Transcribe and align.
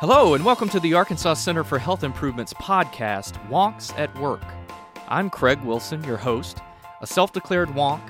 Hello, 0.00 0.34
and 0.34 0.44
welcome 0.44 0.68
to 0.68 0.78
the 0.78 0.92
Arkansas 0.92 1.32
Center 1.32 1.64
for 1.64 1.78
Health 1.78 2.04
Improvement's 2.04 2.52
podcast, 2.52 3.42
Wonks 3.48 3.98
at 3.98 4.14
Work. 4.18 4.42
I'm 5.08 5.30
Craig 5.30 5.58
Wilson, 5.62 6.04
your 6.04 6.18
host, 6.18 6.58
a 7.00 7.06
self 7.06 7.32
declared 7.32 7.70
wonk, 7.70 8.02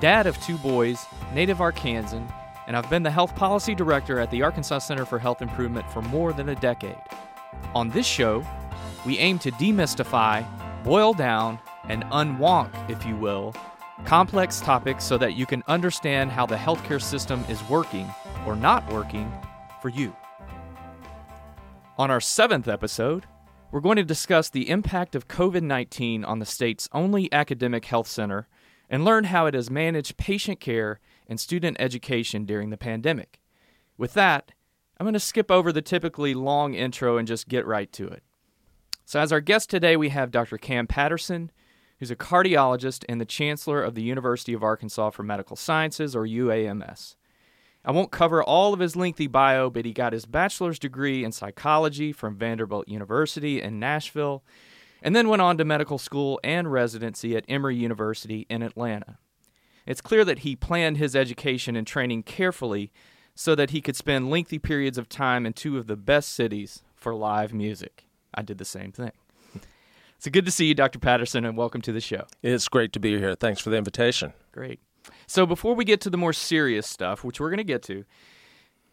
dad 0.00 0.26
of 0.26 0.38
two 0.42 0.58
boys, 0.58 1.06
native 1.32 1.56
Arkansan, 1.56 2.30
and 2.66 2.76
I've 2.76 2.90
been 2.90 3.02
the 3.02 3.10
health 3.10 3.34
policy 3.36 3.74
director 3.74 4.20
at 4.20 4.30
the 4.30 4.42
Arkansas 4.42 4.80
Center 4.80 5.06
for 5.06 5.18
Health 5.18 5.40
Improvement 5.40 5.90
for 5.90 6.02
more 6.02 6.34
than 6.34 6.50
a 6.50 6.54
decade. 6.56 7.00
On 7.74 7.88
this 7.88 8.06
show, 8.06 8.46
we 9.06 9.16
aim 9.16 9.38
to 9.38 9.50
demystify, 9.52 10.46
boil 10.84 11.14
down, 11.14 11.58
and 11.84 12.04
unwonk, 12.10 12.90
if 12.90 13.06
you 13.06 13.16
will, 13.16 13.54
complex 14.04 14.60
topics 14.60 15.04
so 15.04 15.16
that 15.16 15.36
you 15.36 15.46
can 15.46 15.64
understand 15.68 16.30
how 16.30 16.44
the 16.44 16.56
healthcare 16.56 17.00
system 17.00 17.42
is 17.48 17.66
working 17.70 18.12
or 18.44 18.54
not 18.56 18.86
working 18.92 19.32
for 19.80 19.88
you. 19.88 20.14
On 22.00 22.10
our 22.10 22.18
seventh 22.18 22.66
episode, 22.66 23.26
we're 23.70 23.80
going 23.80 23.96
to 23.96 24.02
discuss 24.02 24.48
the 24.48 24.70
impact 24.70 25.14
of 25.14 25.28
COVID 25.28 25.60
19 25.60 26.24
on 26.24 26.38
the 26.38 26.46
state's 26.46 26.88
only 26.92 27.30
academic 27.30 27.84
health 27.84 28.08
center 28.08 28.48
and 28.88 29.04
learn 29.04 29.24
how 29.24 29.44
it 29.44 29.52
has 29.52 29.70
managed 29.70 30.16
patient 30.16 30.60
care 30.60 30.98
and 31.28 31.38
student 31.38 31.76
education 31.78 32.46
during 32.46 32.70
the 32.70 32.78
pandemic. 32.78 33.42
With 33.98 34.14
that, 34.14 34.52
I'm 34.96 35.04
going 35.04 35.12
to 35.12 35.20
skip 35.20 35.50
over 35.50 35.72
the 35.72 35.82
typically 35.82 36.32
long 36.32 36.72
intro 36.72 37.18
and 37.18 37.28
just 37.28 37.48
get 37.48 37.66
right 37.66 37.92
to 37.92 38.08
it. 38.08 38.22
So, 39.04 39.20
as 39.20 39.30
our 39.30 39.42
guest 39.42 39.68
today, 39.68 39.94
we 39.94 40.08
have 40.08 40.30
Dr. 40.30 40.56
Cam 40.56 40.86
Patterson, 40.86 41.50
who's 41.98 42.10
a 42.10 42.16
cardiologist 42.16 43.04
and 43.10 43.20
the 43.20 43.26
chancellor 43.26 43.82
of 43.82 43.94
the 43.94 44.02
University 44.02 44.54
of 44.54 44.62
Arkansas 44.62 45.10
for 45.10 45.22
Medical 45.22 45.54
Sciences, 45.54 46.16
or 46.16 46.22
UAMS. 46.22 47.16
I 47.84 47.92
won't 47.92 48.10
cover 48.10 48.42
all 48.42 48.74
of 48.74 48.80
his 48.80 48.94
lengthy 48.94 49.26
bio, 49.26 49.70
but 49.70 49.84
he 49.84 49.92
got 49.92 50.12
his 50.12 50.26
bachelor's 50.26 50.78
degree 50.78 51.24
in 51.24 51.32
psychology 51.32 52.12
from 52.12 52.36
Vanderbilt 52.36 52.88
University 52.88 53.62
in 53.62 53.80
Nashville, 53.80 54.44
and 55.02 55.16
then 55.16 55.28
went 55.28 55.40
on 55.40 55.56
to 55.56 55.64
medical 55.64 55.96
school 55.96 56.38
and 56.44 56.70
residency 56.70 57.34
at 57.36 57.44
Emory 57.48 57.76
University 57.76 58.46
in 58.50 58.62
Atlanta. 58.62 59.18
It's 59.86 60.02
clear 60.02 60.26
that 60.26 60.40
he 60.40 60.54
planned 60.54 60.98
his 60.98 61.16
education 61.16 61.74
and 61.74 61.86
training 61.86 62.24
carefully 62.24 62.92
so 63.34 63.54
that 63.54 63.70
he 63.70 63.80
could 63.80 63.96
spend 63.96 64.30
lengthy 64.30 64.58
periods 64.58 64.98
of 64.98 65.08
time 65.08 65.46
in 65.46 65.54
two 65.54 65.78
of 65.78 65.86
the 65.86 65.96
best 65.96 66.30
cities 66.34 66.82
for 66.94 67.14
live 67.14 67.54
music. 67.54 68.06
I 68.34 68.42
did 68.42 68.58
the 68.58 68.64
same 68.64 68.92
thing. 68.92 69.12
It's 70.18 70.28
good 70.28 70.44
to 70.44 70.50
see 70.50 70.66
you, 70.66 70.74
Dr. 70.74 70.98
Patterson, 70.98 71.46
and 71.46 71.56
welcome 71.56 71.80
to 71.80 71.92
the 71.92 72.00
show. 72.02 72.26
It's 72.42 72.68
great 72.68 72.92
to 72.92 73.00
be 73.00 73.18
here. 73.18 73.34
Thanks 73.34 73.58
for 73.58 73.70
the 73.70 73.78
invitation. 73.78 74.34
Great. 74.52 74.78
So 75.26 75.46
before 75.46 75.74
we 75.74 75.84
get 75.84 76.00
to 76.02 76.10
the 76.10 76.16
more 76.18 76.32
serious 76.32 76.86
stuff, 76.86 77.22
which 77.24 77.40
we're 77.40 77.50
going 77.50 77.58
to 77.58 77.64
get 77.64 77.82
to, 77.84 78.04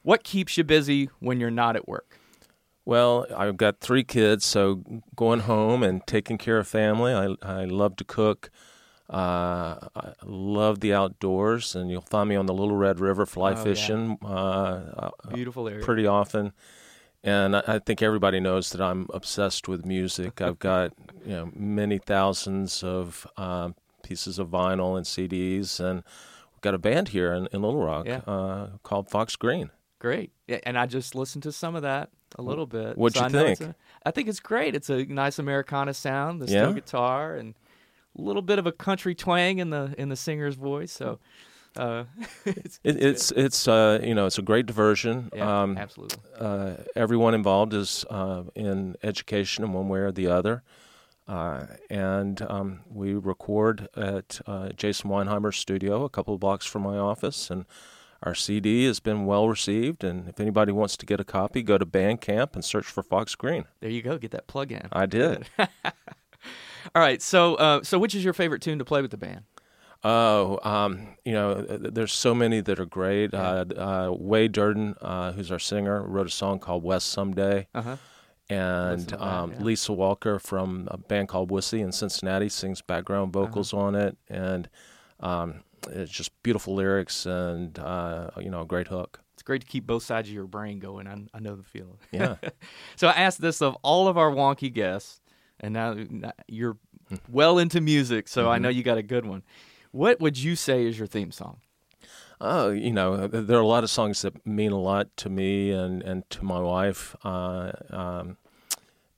what 0.04 0.24
keeps 0.24 0.58
you 0.58 0.64
busy 0.64 1.10
when 1.20 1.40
you're 1.40 1.52
not 1.52 1.76
at 1.76 1.88
work? 1.88 2.18
Well, 2.86 3.26
I've 3.36 3.58
got 3.58 3.80
three 3.82 4.04
kids, 4.04 4.46
so 4.46 4.82
going 5.16 5.42
home 5.42 5.84
and 5.84 6.06
taking 6.08 6.38
care 6.38 6.58
of 6.58 6.68
family. 6.68 7.14
I, 7.14 7.36
I 7.42 7.66
love 7.66 7.98
to 7.98 8.04
cook. 8.06 8.50
Uh, 9.10 9.88
I 9.96 10.14
love 10.24 10.80
the 10.80 10.94
outdoors, 10.94 11.76
and 11.76 11.90
you'll 11.90 12.02
find 12.02 12.30
me 12.30 12.36
on 12.36 12.46
the 12.46 12.54
Little 12.54 12.76
Red 12.76 13.00
River 13.00 13.26
fly 13.26 13.52
Oh, 13.54 13.56
yeah. 13.58 13.64
fishing 13.64 14.18
uh, 14.24 15.10
Beautiful 15.34 15.68
area. 15.68 15.84
pretty 15.84 16.06
often. 16.08 16.54
And 17.24 17.56
I 17.58 17.64
I 17.68 17.80
think 17.80 18.02
everybody 18.02 18.40
knows 18.40 18.70
that 18.72 18.80
I'm 18.82 19.08
obsessed 19.14 19.68
with 19.68 19.86
music. 19.86 20.40
I've 20.42 20.60
got 20.60 20.94
you 21.26 21.32
know 21.34 21.52
many 21.56 21.98
thousands 21.98 22.84
of 22.84 23.26
um, 23.38 23.76
pieces 24.04 24.40
of 24.40 24.50
vinyl 24.50 24.96
and 24.98 25.06
CDs, 25.06 25.80
and 25.80 26.04
we've 26.54 26.62
got 26.62 26.74
a 26.74 26.78
band 26.78 27.10
here 27.10 27.34
in, 27.34 27.48
in 27.52 27.62
Little 27.62 27.84
Rock 27.84 28.06
Yeah. 28.06 28.18
uh, 28.28 28.70
called 28.84 29.10
Fox 29.10 29.36
Green. 29.36 29.72
Great. 30.00 30.32
Yeah, 30.48 30.60
and 30.64 30.78
I 30.78 30.86
just 30.86 31.16
listened 31.16 31.44
to 31.44 31.52
some 31.52 31.76
of 31.76 31.82
that 31.82 32.10
a 32.38 32.42
little 32.42 32.66
bit. 32.68 32.98
What'd 32.98 33.20
you 33.20 33.26
I 33.26 33.30
think? 33.30 33.62
a- 33.62 33.76
I 34.06 34.12
think 34.12 34.28
it's 34.30 34.40
great. 34.40 34.76
It's 34.76 34.90
a 34.90 35.04
nice 35.06 35.40
Americana 35.40 35.94
sound, 35.94 36.42
the 36.42 36.46
Yeah? 36.46 36.64
steel 36.64 36.74
guitar, 36.74 37.36
and 37.36 37.56
a 38.18 38.22
little 38.22 38.42
bit 38.44 38.60
of 38.60 38.68
a 38.68 38.72
country 38.72 39.16
twang 39.16 39.58
in 39.60 39.70
the 39.72 39.94
in 39.98 40.10
the 40.10 40.16
singer's 40.16 40.56
voice. 40.56 40.92
So, 40.92 41.20
uh, 41.76 42.04
it's, 42.46 42.80
It, 42.84 43.02
it's 43.04 43.32
it's 43.32 43.68
uh, 43.68 44.00
you 44.04 44.14
know 44.14 44.26
it's 44.28 44.38
a 44.38 44.42
great 44.44 44.66
diversion. 44.68 45.30
yeah, 45.36 45.62
um, 45.64 45.78
absolutely. 45.78 46.20
uh, 46.40 46.76
everyone 46.96 47.34
involved 47.34 47.74
is 47.74 48.06
uh, 48.10 48.44
in 48.56 48.96
education 49.04 49.64
in 49.64 49.74
one 49.74 49.90
way 49.90 50.00
or 50.00 50.12
the 50.12 50.28
other, 50.28 50.64
and 51.28 52.42
um, 52.44 52.82
we 52.90 53.14
record 53.14 53.88
at 53.96 54.40
uh, 54.46 54.70
Jason 54.70 55.10
Weinheimer's 55.10 55.58
studio, 55.58 56.04
a 56.04 56.10
couple 56.10 56.34
of 56.34 56.40
blocks 56.40 56.66
from 56.66 56.84
my 56.84 56.98
office, 56.98 57.50
and 57.50 57.66
our 58.24 58.34
CD 58.34 58.86
has 58.86 59.00
been 59.00 59.26
well 59.26 59.48
received. 59.48 60.04
And 60.04 60.28
if 60.30 60.40
anybody 60.40 60.72
wants 60.72 60.98
to 60.98 61.06
get 61.06 61.20
a 61.20 61.24
copy, 61.24 61.62
go 61.64 61.78
to 61.78 61.86
Bandcamp 61.86 62.54
and 62.54 62.64
search 62.64 62.86
for 62.86 63.04
Fox 63.04 63.36
Green. 63.36 63.66
There 63.80 63.90
you 63.90 64.02
go. 64.02 64.18
Get 64.18 64.32
that 64.32 64.48
plug 64.48 64.72
in. 64.72 64.88
I 64.92 65.06
did. 65.06 65.48
All 65.60 65.68
right. 66.96 67.22
So, 67.22 67.56
uh, 67.56 67.84
so 67.84 68.00
which 68.00 68.16
is 68.16 68.24
your 68.24 68.34
favorite 68.34 68.62
tune 68.62 68.80
to 68.80 68.86
play 68.86 69.02
with 69.02 69.12
the 69.12 69.18
band? 69.18 69.44
Oh, 70.04 70.60
um, 70.64 71.18
you 71.26 71.34
know, 71.34 71.56
there's 71.56 72.14
so 72.14 72.36
many 72.36 72.62
that 72.62 72.80
are 72.80 72.86
great. 72.86 73.32
Yeah. 73.34 73.42
Uh, 73.42 73.66
uh, 73.76 74.12
Wade 74.18 74.52
Durden, 74.52 74.96
uh, 75.02 75.32
who's 75.32 75.52
our 75.52 75.60
singer, 75.60 76.04
wrote 76.04 76.28
a 76.28 76.32
song 76.32 76.60
called 76.60 76.84
West 76.84 77.10
Someday. 77.10 77.68
Uh 77.74 77.82
huh. 77.82 77.96
And 78.50 79.08
that, 79.08 79.22
um, 79.22 79.52
yeah. 79.52 79.64
Lisa 79.64 79.94
Walker 79.94 80.40
from 80.40 80.88
a 80.92 80.98
band 80.98 81.28
called 81.28 81.50
Wussy 81.52 81.80
in 81.82 81.92
Cincinnati 81.92 82.50
sings 82.50 82.82
background 82.82 83.36
Uh-huh. 83.36 83.46
vocals 83.46 83.74
on 83.74 83.96
it, 83.96 84.18
and 84.30 84.70
um, 85.20 85.64
it's 85.90 86.12
just 86.12 86.32
beautiful 86.44 86.76
lyrics 86.76 87.26
and 87.26 87.78
uh, 87.80 88.30
you 88.40 88.50
know 88.50 88.62
a 88.62 88.66
great 88.66 88.88
hook. 88.88 89.20
It's 89.34 89.44
great 89.44 89.62
to 89.62 89.68
keep 89.68 89.86
both 89.86 90.04
sides 90.04 90.28
of 90.30 90.34
your 90.34 90.48
brain 90.48 90.80
going. 90.80 91.08
I, 91.08 91.16
I 91.34 91.40
know 91.40 91.56
the 91.56 91.64
feeling. 91.64 91.98
Yeah, 92.12 92.36
So 92.96 93.08
I 93.08 93.12
asked 93.14 93.40
this 93.42 93.62
of 93.62 93.76
all 93.84 94.08
of 94.08 94.18
our 94.18 94.32
wonky 94.32 94.74
guests, 94.74 95.22
and 95.60 95.74
now 95.74 95.94
now 96.10 96.32
you're 96.48 96.78
well 97.30 97.58
into 97.60 97.80
music, 97.82 98.28
so 98.28 98.50
I 98.50 98.58
know 98.58 98.70
you 98.70 98.84
got 98.84 98.98
a 98.98 99.04
good 99.04 99.26
one. 99.26 99.44
What 99.92 100.20
would 100.20 100.38
you 100.38 100.56
say 100.56 100.86
is 100.86 100.98
your 100.98 101.08
theme 101.08 101.32
song? 101.32 101.58
Oh, 102.40 102.70
you 102.70 102.92
know 102.92 103.28
there 103.28 103.58
are 103.58 103.62
a 103.62 103.68
lot 103.68 103.84
of 103.84 103.90
songs 103.90 104.22
that 104.22 104.46
mean 104.46 104.72
a 104.72 104.80
lot 104.80 105.16
to 105.18 105.30
me 105.30 105.72
and 105.72 106.02
and 106.04 106.30
to 106.30 106.44
my 106.44 106.60
wife 106.60 107.16
uh, 107.24 107.72
um, 107.90 108.38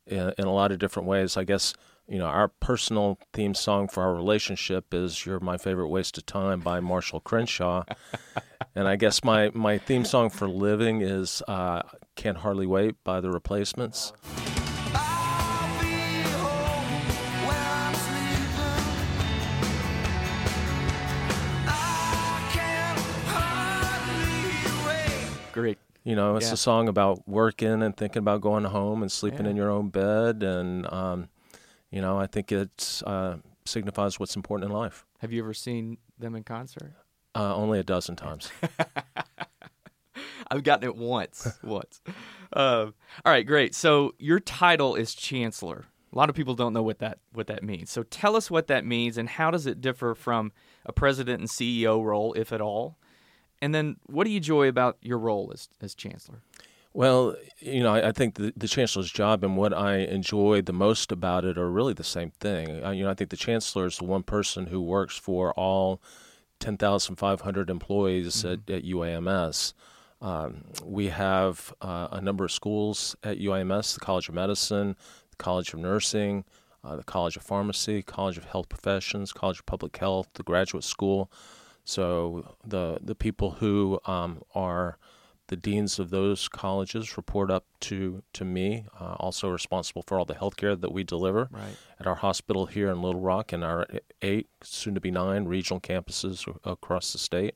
in, 0.05 0.33
in 0.37 0.45
a 0.45 0.53
lot 0.53 0.71
of 0.71 0.79
different 0.79 1.07
ways. 1.07 1.37
I 1.37 1.43
guess. 1.43 1.73
You 2.11 2.17
know, 2.17 2.25
our 2.25 2.47
personal 2.47 3.19
theme 3.33 3.53
song 3.53 3.87
for 3.87 4.01
our 4.01 4.15
relationship 4.15 4.95
is 4.95 5.27
"You're 5.27 5.39
My 5.39 5.59
Favorite 5.59 5.89
Waste 5.89 6.17
of 6.17 6.25
Time" 6.25 6.59
by 6.59 6.79
Marshall 6.79 7.19
Crenshaw, 7.19 7.83
and 8.75 8.87
I 8.87 8.95
guess 8.95 9.23
my, 9.23 9.51
my 9.53 9.77
theme 9.77 10.03
song 10.03 10.31
for 10.31 10.49
living 10.49 11.01
is 11.01 11.43
uh, 11.47 11.83
"Can't 12.15 12.37
Hardly 12.37 12.65
Wait" 12.65 12.95
by 13.03 13.21
the 13.21 13.29
Replacements. 13.29 14.11
Great. 25.59 25.77
You 26.03 26.15
know, 26.15 26.35
it's 26.37 26.47
Yeah. 26.47 26.53
a 26.53 26.57
song 26.57 26.87
about 26.87 27.27
working 27.27 27.83
and 27.83 27.95
thinking 27.95 28.19
about 28.19 28.41
going 28.41 28.63
home 28.63 29.01
and 29.01 29.11
sleeping 29.11 29.45
Yeah. 29.45 29.51
in 29.51 29.57
your 29.57 29.69
own 29.69 29.89
bed, 29.89 30.41
and 30.43 30.91
um, 30.91 31.29
you 31.91 32.01
know, 32.01 32.17
I 32.17 32.25
think 32.27 32.51
it 32.51 33.01
uh, 33.05 33.37
signifies 33.65 34.19
what's 34.19 34.35
important 34.35 34.71
in 34.71 34.77
life. 34.77 35.05
Have 35.19 35.31
you 35.33 35.41
ever 35.43 35.53
seen 35.53 35.97
them 36.17 36.35
in 36.35 36.43
concert? 36.43 36.93
Uh, 37.35 37.55
only 37.55 37.79
a 37.79 37.83
dozen 37.83 38.15
times. 38.15 38.49
I've 40.51 40.63
gotten 40.63 40.85
it 40.89 40.95
once. 40.95 41.47
once. 41.63 42.01
Uh, 42.51 42.87
all 43.25 43.31
right, 43.31 43.45
great. 43.45 43.75
So 43.75 44.15
your 44.17 44.39
title 44.39 44.95
is 44.95 45.13
chancellor. 45.13 45.85
A 46.11 46.17
lot 46.17 46.29
of 46.29 46.35
people 46.35 46.55
don't 46.55 46.73
know 46.73 46.81
what 46.81 46.99
that 46.99 47.19
what 47.33 47.45
that 47.47 47.63
means. 47.63 47.91
So 47.91 48.01
tell 48.01 48.35
us 48.35 48.49
what 48.49 48.65
that 48.67 48.83
means 48.83 49.17
and 49.17 49.29
how 49.29 49.51
does 49.51 49.67
it 49.67 49.79
differ 49.79 50.15
from 50.15 50.51
a 50.85 50.91
president 50.91 51.39
and 51.41 51.47
CEO 51.49 52.03
role, 52.03 52.33
if 52.33 52.51
at 52.51 52.61
all? 52.61 52.97
And 53.61 53.75
then 53.75 53.97
what 54.05 54.23
do 54.23 54.31
you 54.31 54.37
enjoy 54.37 54.67
about 54.67 54.97
your 55.01 55.17
role 55.17 55.51
as 55.53 55.69
as 55.81 55.95
chancellor? 55.95 56.41
Well, 56.93 57.35
you 57.59 57.83
know, 57.83 57.93
I, 57.93 58.09
I 58.09 58.11
think 58.11 58.35
the, 58.35 58.51
the 58.57 58.67
chancellor's 58.67 59.11
job 59.11 59.43
and 59.43 59.55
what 59.55 59.73
I 59.73 59.97
enjoy 59.97 60.63
the 60.63 60.73
most 60.73 61.11
about 61.11 61.45
it 61.45 61.57
are 61.57 61.69
really 61.69 61.93
the 61.93 62.03
same 62.03 62.31
thing. 62.39 62.83
Uh, 62.83 62.89
you 62.89 63.03
know, 63.03 63.11
I 63.11 63.13
think 63.13 63.29
the 63.29 63.37
chancellor 63.37 63.85
is 63.85 63.97
the 63.97 64.05
one 64.05 64.23
person 64.23 64.67
who 64.67 64.81
works 64.81 65.15
for 65.15 65.53
all 65.53 66.01
10,500 66.59 67.69
employees 67.69 68.43
at, 68.43 68.69
at 68.69 68.83
UAMS. 68.83 69.73
Um, 70.21 70.65
we 70.83 71.07
have 71.07 71.73
uh, 71.81 72.09
a 72.11 72.21
number 72.21 72.43
of 72.43 72.51
schools 72.51 73.15
at 73.23 73.39
UAMS: 73.39 73.93
the 73.93 74.01
College 74.01 74.27
of 74.27 74.35
Medicine, 74.35 74.95
the 75.29 75.37
College 75.37 75.73
of 75.73 75.79
Nursing, 75.79 76.43
uh, 76.83 76.95
the 76.95 77.03
College 77.03 77.37
of 77.37 77.43
Pharmacy, 77.43 78.01
College 78.01 78.37
of 78.37 78.45
Health 78.45 78.67
Professions, 78.67 79.31
College 79.31 79.59
of 79.59 79.65
Public 79.65 79.95
Health, 79.95 80.27
the 80.33 80.43
Graduate 80.43 80.83
School. 80.83 81.31
So 81.89 82.55
the 82.63 82.99
the 83.01 83.15
people 83.15 83.51
who 83.59 83.99
um, 84.05 84.43
are 84.53 84.99
the 85.47 85.55
deans 85.57 85.97
of 85.97 86.11
those 86.11 86.47
colleges 86.47 87.17
report 87.17 87.49
up 87.49 87.65
to 87.81 88.21
to 88.33 88.45
me. 88.45 88.85
Uh, 88.99 89.15
also 89.19 89.49
responsible 89.49 90.03
for 90.05 90.19
all 90.19 90.25
the 90.25 90.35
healthcare 90.35 90.79
that 90.79 90.91
we 90.91 91.03
deliver 91.03 91.49
Right. 91.51 91.75
at 91.99 92.05
our 92.05 92.15
hospital 92.15 92.67
here 92.67 92.91
in 92.91 93.01
Little 93.01 93.19
Rock 93.19 93.51
and 93.51 93.63
our 93.63 93.87
eight, 94.21 94.47
soon 94.61 94.93
to 94.93 95.01
be 95.01 95.09
nine, 95.09 95.45
regional 95.45 95.79
campuses 95.79 96.47
across 96.63 97.11
the 97.11 97.17
state. 97.17 97.55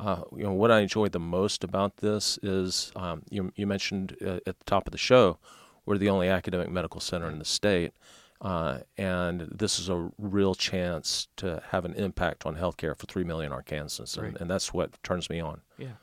Uh, 0.00 0.22
you 0.36 0.42
know 0.42 0.52
what 0.52 0.72
I 0.72 0.80
enjoy 0.80 1.08
the 1.08 1.20
most 1.20 1.62
about 1.62 1.98
this 1.98 2.36
is 2.42 2.90
um, 2.96 3.22
you, 3.30 3.52
you 3.54 3.68
mentioned 3.68 4.16
uh, 4.20 4.40
at 4.48 4.58
the 4.58 4.64
top 4.66 4.88
of 4.88 4.90
the 4.90 4.98
show 4.98 5.38
we're 5.86 5.98
the 5.98 6.08
only 6.08 6.28
academic 6.28 6.68
medical 6.70 7.00
center 7.00 7.30
in 7.30 7.38
the 7.38 7.44
state, 7.44 7.92
uh, 8.40 8.78
and 8.98 9.48
this 9.52 9.78
is 9.78 9.88
a 9.88 10.10
real 10.18 10.54
chance 10.54 11.28
to 11.36 11.62
have 11.70 11.84
an 11.84 11.94
impact 11.94 12.46
on 12.46 12.56
healthcare 12.56 12.96
for 12.96 13.06
three 13.06 13.24
million 13.24 13.52
Arkansans, 13.52 14.16
and, 14.16 14.32
Great. 14.32 14.40
and 14.40 14.50
that's 14.50 14.72
what 14.72 15.02
turns 15.02 15.30
me 15.30 15.40
on. 15.40 15.60
Yeah. 15.78 15.96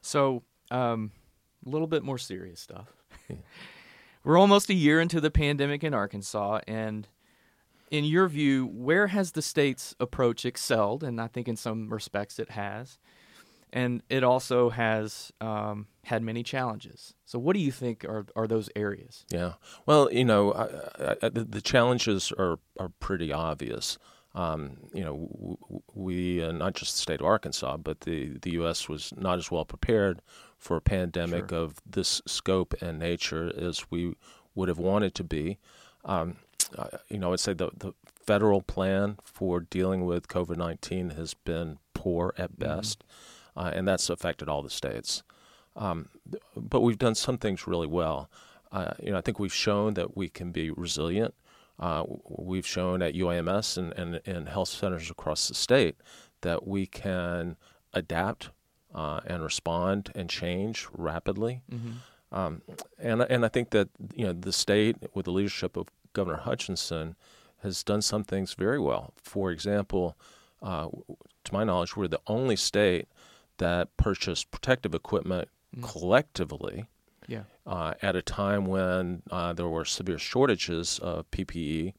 So, 0.00 0.42
um, 0.70 1.12
a 1.64 1.68
little 1.68 1.86
bit 1.86 2.02
more 2.02 2.18
serious 2.18 2.60
stuff. 2.60 2.92
We're 4.24 4.38
almost 4.38 4.70
a 4.70 4.74
year 4.74 5.00
into 5.00 5.20
the 5.20 5.30
pandemic 5.30 5.82
in 5.84 5.94
Arkansas, 5.94 6.60
and 6.66 7.08
in 7.90 8.04
your 8.04 8.26
view, 8.26 8.66
where 8.66 9.08
has 9.08 9.32
the 9.32 9.42
state's 9.42 9.94
approach 10.00 10.46
excelled? 10.46 11.04
And 11.04 11.20
I 11.20 11.26
think 11.26 11.46
in 11.46 11.56
some 11.56 11.92
respects 11.92 12.38
it 12.38 12.50
has. 12.50 12.98
And 13.72 14.02
it 14.10 14.22
also 14.22 14.68
has 14.70 15.32
um, 15.40 15.86
had 16.04 16.22
many 16.22 16.42
challenges. 16.42 17.14
So, 17.24 17.38
what 17.38 17.54
do 17.54 17.60
you 17.60 17.72
think 17.72 18.04
are, 18.04 18.26
are 18.36 18.46
those 18.46 18.68
areas? 18.76 19.24
Yeah. 19.30 19.54
Well, 19.86 20.12
you 20.12 20.24
know, 20.26 20.52
I, 20.52 21.16
I, 21.22 21.28
the, 21.30 21.44
the 21.44 21.60
challenges 21.62 22.32
are 22.38 22.58
are 22.78 22.90
pretty 23.00 23.32
obvious. 23.32 23.98
Um, 24.34 24.78
you 24.94 25.04
know, 25.04 25.28
w- 25.34 25.56
w- 25.62 25.82
we 25.94 26.42
uh, 26.44 26.52
not 26.52 26.74
just 26.74 26.94
the 26.96 27.00
state 27.00 27.20
of 27.20 27.26
Arkansas, 27.26 27.78
but 27.78 28.00
the 28.00 28.38
the 28.42 28.52
U.S. 28.52 28.88
was 28.88 29.12
not 29.16 29.38
as 29.38 29.50
well 29.50 29.64
prepared 29.64 30.20
for 30.58 30.76
a 30.76 30.80
pandemic 30.82 31.48
Sure. 31.50 31.58
of 31.58 31.76
this 31.84 32.20
scope 32.26 32.74
and 32.82 32.98
nature 32.98 33.50
as 33.56 33.90
we 33.90 34.14
would 34.54 34.68
have 34.68 34.78
wanted 34.78 35.14
to 35.14 35.24
be. 35.24 35.58
Um, 36.04 36.36
uh, 36.76 36.98
you 37.08 37.18
know, 37.18 37.32
I'd 37.32 37.40
say 37.40 37.54
the 37.54 37.70
the 37.76 37.92
federal 38.04 38.60
plan 38.62 39.16
for 39.24 39.60
dealing 39.60 40.04
with 40.04 40.28
COVID 40.28 40.56
nineteen 40.56 41.10
has 41.10 41.32
been 41.34 41.78
poor 41.94 42.34
at 42.38 42.58
best, 42.58 43.04
uh, 43.56 43.70
and 43.74 43.86
that's 43.86 44.10
affected 44.10 44.48
all 44.48 44.62
the 44.62 44.70
states. 44.70 45.22
Um, 45.76 46.08
but 46.56 46.80
we've 46.80 46.98
done 46.98 47.14
some 47.14 47.38
things 47.38 47.66
really 47.66 47.86
well. 47.86 48.30
Uh, 48.70 48.92
you 49.02 49.12
know, 49.12 49.18
I 49.18 49.20
think 49.20 49.38
we've 49.38 49.54
shown 49.54 49.94
that 49.94 50.16
we 50.16 50.28
can 50.28 50.50
be 50.50 50.70
resilient. 50.70 51.34
Uh, 51.78 52.04
we've 52.28 52.66
shown 52.66 53.02
at 53.02 53.14
UAMS 53.14 53.76
and, 53.76 53.92
and, 53.94 54.20
and 54.26 54.48
health 54.48 54.68
centers 54.68 55.10
across 55.10 55.48
the 55.48 55.54
state 55.54 55.96
that 56.42 56.66
we 56.66 56.86
can 56.86 57.56
adapt 57.92 58.50
uh, 58.94 59.20
and 59.26 59.42
respond 59.42 60.10
and 60.14 60.28
change 60.28 60.86
rapidly. 60.92 61.62
Um, 62.30 62.62
and 62.98 63.22
and 63.22 63.44
I 63.44 63.48
think 63.48 63.70
that 63.70 63.88
you 64.14 64.24
know 64.24 64.32
the 64.32 64.52
state, 64.52 64.96
with 65.12 65.26
the 65.26 65.32
leadership 65.32 65.76
of 65.76 65.88
Governor 66.14 66.38
Hutchinson, 66.38 67.14
has 67.62 67.82
done 67.82 68.00
some 68.00 68.24
things 68.24 68.54
very 68.54 68.78
well. 68.78 69.12
For 69.16 69.50
example, 69.50 70.16
uh, 70.62 70.88
to 71.44 71.52
my 71.52 71.64
knowledge, 71.64 71.94
we're 71.96 72.08
the 72.08 72.20
only 72.26 72.56
state 72.56 73.06
that 73.58 73.96
purchased 73.96 74.50
protective 74.50 74.94
equipment 74.94 75.48
collectively 75.82 76.86
Yeah. 77.28 77.44
uh, 77.66 77.94
at 78.02 78.16
a 78.16 78.22
time 78.22 78.66
when 78.66 79.22
uh, 79.30 79.52
there 79.52 79.68
were 79.68 79.84
severe 79.84 80.18
shortages 80.18 80.98
of 80.98 81.30
PPE, 81.30 81.94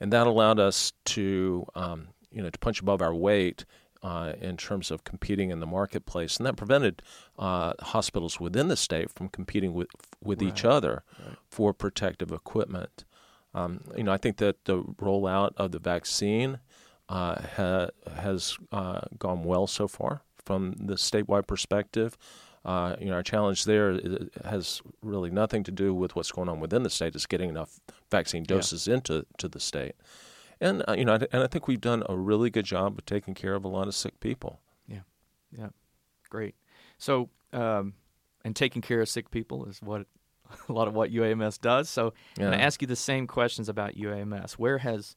and 0.00 0.12
that 0.12 0.26
allowed 0.26 0.58
us 0.58 0.92
to, 1.06 1.66
um, 1.74 2.08
you 2.30 2.42
know, 2.42 2.50
to 2.50 2.58
punch 2.58 2.80
above 2.80 3.00
our 3.00 3.14
weight 3.14 3.64
uh, 4.02 4.34
in 4.40 4.56
terms 4.58 4.90
of 4.90 5.02
competing 5.04 5.50
in 5.50 5.60
the 5.60 5.66
marketplace, 5.66 6.36
and 6.36 6.44
that 6.44 6.56
prevented 6.56 7.00
uh, 7.38 7.72
hospitals 7.80 8.38
within 8.38 8.68
the 8.68 8.76
state 8.76 9.10
from 9.10 9.28
competing 9.30 9.72
with 9.72 9.88
with 10.22 10.42
each 10.42 10.62
other 10.64 11.04
right. 11.24 11.38
for 11.48 11.72
protective 11.72 12.30
equipment. 12.30 13.04
Um, 13.54 13.80
you 13.96 14.02
know, 14.02 14.12
I 14.12 14.18
think 14.18 14.36
that 14.38 14.64
the 14.66 14.82
rollout 14.82 15.52
of 15.56 15.70
the 15.72 15.78
vaccine 15.78 16.58
uh, 17.08 17.40
ha- 17.56 17.88
has 18.16 18.58
uh, 18.72 19.02
gone 19.18 19.44
well 19.44 19.66
so 19.66 19.88
far 19.88 20.22
from 20.44 20.72
the 20.78 20.94
statewide 20.94 21.46
perspective. 21.46 22.16
Uh, 22.64 22.96
you 22.98 23.06
know, 23.06 23.14
our 23.14 23.22
challenge 23.22 23.64
there 23.66 23.98
has 24.44 24.80
really 25.02 25.30
nothing 25.30 25.62
to 25.64 25.70
do 25.70 25.94
with 25.94 26.16
what's 26.16 26.32
going 26.32 26.48
on 26.48 26.60
within 26.60 26.82
the 26.82 26.88
state. 26.90 27.14
It's 27.14 27.26
getting 27.26 27.50
enough 27.50 27.78
vaccine 28.10 28.42
Yeah. 28.42 28.56
doses 28.56 28.88
into 28.88 29.26
to 29.36 29.48
the 29.48 29.60
state, 29.60 29.94
and 30.60 30.82
uh, 30.88 30.94
you 30.96 31.04
know, 31.04 31.18
and 31.30 31.42
I 31.42 31.46
think 31.46 31.68
we've 31.68 31.80
done 31.80 32.02
a 32.08 32.16
really 32.16 32.48
good 32.48 32.64
job 32.64 32.96
of 32.98 33.04
taking 33.04 33.34
care 33.34 33.54
of 33.54 33.64
a 33.64 33.68
lot 33.68 33.86
of 33.86 33.94
sick 33.94 34.18
people. 34.18 34.60
Yeah, 34.88 35.00
yeah, 35.52 35.68
great. 36.30 36.54
So, 36.96 37.28
um, 37.52 37.92
and 38.46 38.56
taking 38.56 38.80
care 38.80 39.02
of 39.02 39.10
sick 39.10 39.30
people 39.30 39.66
is 39.66 39.82
what 39.82 40.06
a 40.68 40.72
lot 40.72 40.88
of 40.88 40.94
what 40.94 41.10
UAMS 41.12 41.60
does. 41.60 41.90
So, 41.90 42.14
I'm 42.38 42.44
going 42.46 42.52
to 42.58 42.62
ask 42.64 42.80
you 42.80 42.88
the 42.88 42.96
same 42.96 43.26
questions 43.26 43.68
about 43.68 43.94
UAMS. 43.94 44.52
Where 44.52 44.78
has 44.78 45.16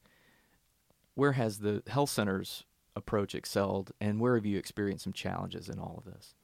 where 1.14 1.32
has 1.32 1.60
the 1.60 1.82
health 1.86 2.10
center's 2.10 2.64
approach 2.98 3.34
excelled, 3.34 3.92
and 4.00 4.20
where 4.20 4.34
have 4.34 4.44
you 4.44 4.58
experienced 4.58 5.04
some 5.04 5.12
challenges 5.14 5.68
in 5.68 5.78
all 5.78 6.02
of 6.04 6.12
this? 6.12 6.34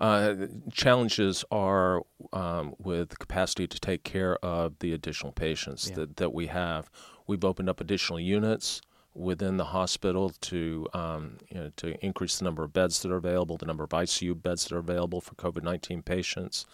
Uh, 0.00 0.46
challenges 0.72 1.44
are 1.50 2.02
um, 2.32 2.74
with 2.78 3.18
capacity 3.18 3.66
to 3.66 3.80
take 3.80 4.04
care 4.04 4.36
of 4.44 4.78
the 4.78 4.92
additional 4.92 5.32
patients 5.32 5.88
Yeah. 5.90 5.96
that, 5.96 6.16
that 6.18 6.32
we 6.32 6.46
have. 6.46 6.88
We've 7.26 7.44
opened 7.44 7.68
up 7.68 7.80
additional 7.80 8.20
units 8.20 8.80
within 9.12 9.56
the 9.56 9.64
hospital 9.64 10.30
to 10.40 10.86
um, 10.94 11.38
you 11.50 11.56
know, 11.58 11.70
to 11.76 12.04
increase 12.04 12.38
the 12.38 12.44
number 12.44 12.62
of 12.62 12.72
beds 12.72 13.02
that 13.02 13.10
are 13.10 13.16
available, 13.16 13.56
the 13.56 13.66
number 13.66 13.82
of 13.82 13.90
ICU 13.90 14.40
beds 14.40 14.64
that 14.64 14.72
are 14.76 14.78
available 14.78 15.20
for 15.20 15.34
COVID 15.34 15.64
nineteen 15.64 16.02
patients. 16.02 16.64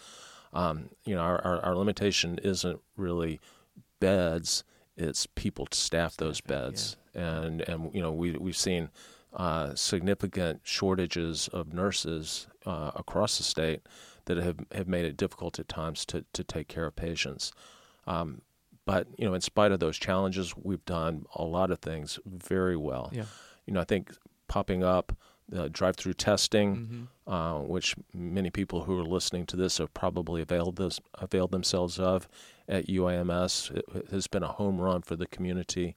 Um, 0.53 0.89
you 1.05 1.15
know, 1.15 1.21
our, 1.21 1.43
our, 1.43 1.59
our 1.65 1.75
limitation 1.75 2.37
isn't 2.43 2.79
really 2.95 3.39
beds; 3.99 4.63
it's 4.97 5.27
people 5.27 5.65
to 5.67 5.77
staff 5.77 6.17
those 6.17 6.37
Staffing, 6.37 6.55
yeah. 6.55 6.65
beds, 6.69 6.97
and 7.13 7.61
and 7.61 7.93
you 7.93 8.01
know 8.01 8.11
we 8.11 8.31
we've 8.33 8.57
seen 8.57 8.89
uh, 9.35 9.75
significant 9.75 10.61
shortages 10.63 11.49
of 11.49 11.73
nurses 11.73 12.47
uh, 12.65 12.91
across 12.95 13.37
the 13.37 13.43
state 13.43 13.81
that 14.25 14.37
have, 14.37 14.57
have 14.71 14.87
made 14.87 15.05
it 15.05 15.17
difficult 15.17 15.59
at 15.59 15.67
times 15.67 16.05
to, 16.05 16.23
to 16.33 16.43
take 16.43 16.67
care 16.67 16.85
of 16.85 16.95
patients. 16.95 17.51
Um, 18.07 18.41
but 18.85 19.07
you 19.17 19.25
know, 19.25 19.33
in 19.33 19.41
spite 19.41 19.71
of 19.71 19.79
those 19.79 19.97
challenges, 19.97 20.53
we've 20.55 20.85
done 20.85 21.25
a 21.35 21.43
lot 21.43 21.71
of 21.71 21.79
things 21.79 22.19
very 22.25 22.77
well. 22.77 23.09
Yeah. 23.11 23.25
You 23.65 23.73
know, 23.73 23.81
I 23.81 23.83
think 23.83 24.15
popping 24.47 24.83
up 24.83 25.17
the 25.47 25.69
drive-through 25.69 26.13
testing, 26.13 27.09
Mhm. 27.27 27.31
uh, 27.31 27.59
which 27.61 27.95
many 28.13 28.49
people 28.49 28.83
who 28.85 28.99
are 28.99 29.05
listening 29.05 29.45
to 29.47 29.55
this 29.55 29.77
have 29.77 29.93
probably 29.93 30.41
availed 30.41 30.77
this, 30.77 30.99
availed 31.15 31.51
themselves 31.51 31.99
of 31.99 32.27
at 32.67 32.89
UAMS, 32.89 33.69
it 33.71 34.09
has 34.09 34.27
been 34.27 34.43
a 34.43 34.51
home 34.53 34.79
run 34.79 35.01
for 35.03 35.15
the 35.15 35.27
community. 35.27 35.95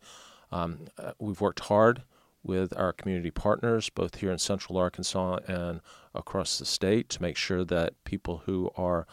Um, 0.52 0.88
uh, 0.98 1.12
we've 1.18 1.40
worked 1.40 1.60
hard 1.60 2.02
with 2.42 2.76
our 2.76 2.92
community 2.92 3.30
partners, 3.30 3.90
both 3.90 4.16
here 4.16 4.30
in 4.30 4.38
Central 4.38 4.78
Arkansas 4.78 5.38
and 5.46 5.80
across 6.14 6.58
the 6.58 6.64
state, 6.64 7.08
to 7.10 7.22
make 7.22 7.36
sure 7.36 7.64
that 7.64 8.02
people 8.04 8.42
who 8.46 8.70
are 8.76 9.06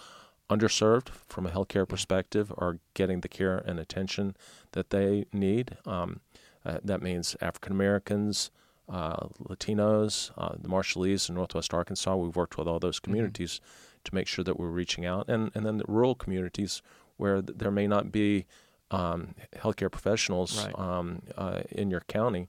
underserved 0.50 1.10
from 1.10 1.46
a 1.48 1.50
healthcare 1.50 1.88
perspective 1.88 2.54
are 2.58 2.80
getting 2.94 3.22
the 3.22 3.27
care 3.27 3.58
and 3.58 3.80
attention 3.80 4.36
that 4.74 4.92
they 4.92 5.25
need. 5.34 5.77
Um, 5.86 6.20
uh, 6.63 6.80
that 6.84 7.01
means 7.01 7.36
African 7.42 7.72
Americans, 7.72 8.51
uh, 8.89 9.27
Latinos, 9.44 10.32
uh, 10.38 10.56
the 10.60 10.68
Marshallese 10.70 11.30
in 11.30 11.36
Northwest 11.36 11.74
Arkansas. 11.74 12.15
We've 12.15 12.36
worked 12.36 12.58
with 12.58 12.68
all 12.68 12.80
those 12.80 13.00
communities 13.00 13.60
to 14.04 14.13
make 14.13 14.27
sure 14.27 14.44
that 14.44 14.60
we're 14.60 14.70
reaching 14.70 15.06
out, 15.06 15.27
and 15.27 15.51
and 15.56 15.65
then 15.65 15.77
the 15.77 15.86
rural 15.88 16.15
communities 16.15 16.82
where 17.18 17.42
th- 17.42 17.58
there 17.58 17.72
may 17.72 17.88
not 17.88 18.12
be 18.12 18.46
um, 18.92 19.34
healthcare 19.56 19.92
professionals 19.92 20.65
Right. 20.65 20.77
um, 20.80 21.22
uh, 21.38 21.62
in 21.72 21.89
your 21.89 22.01
county. 22.01 22.48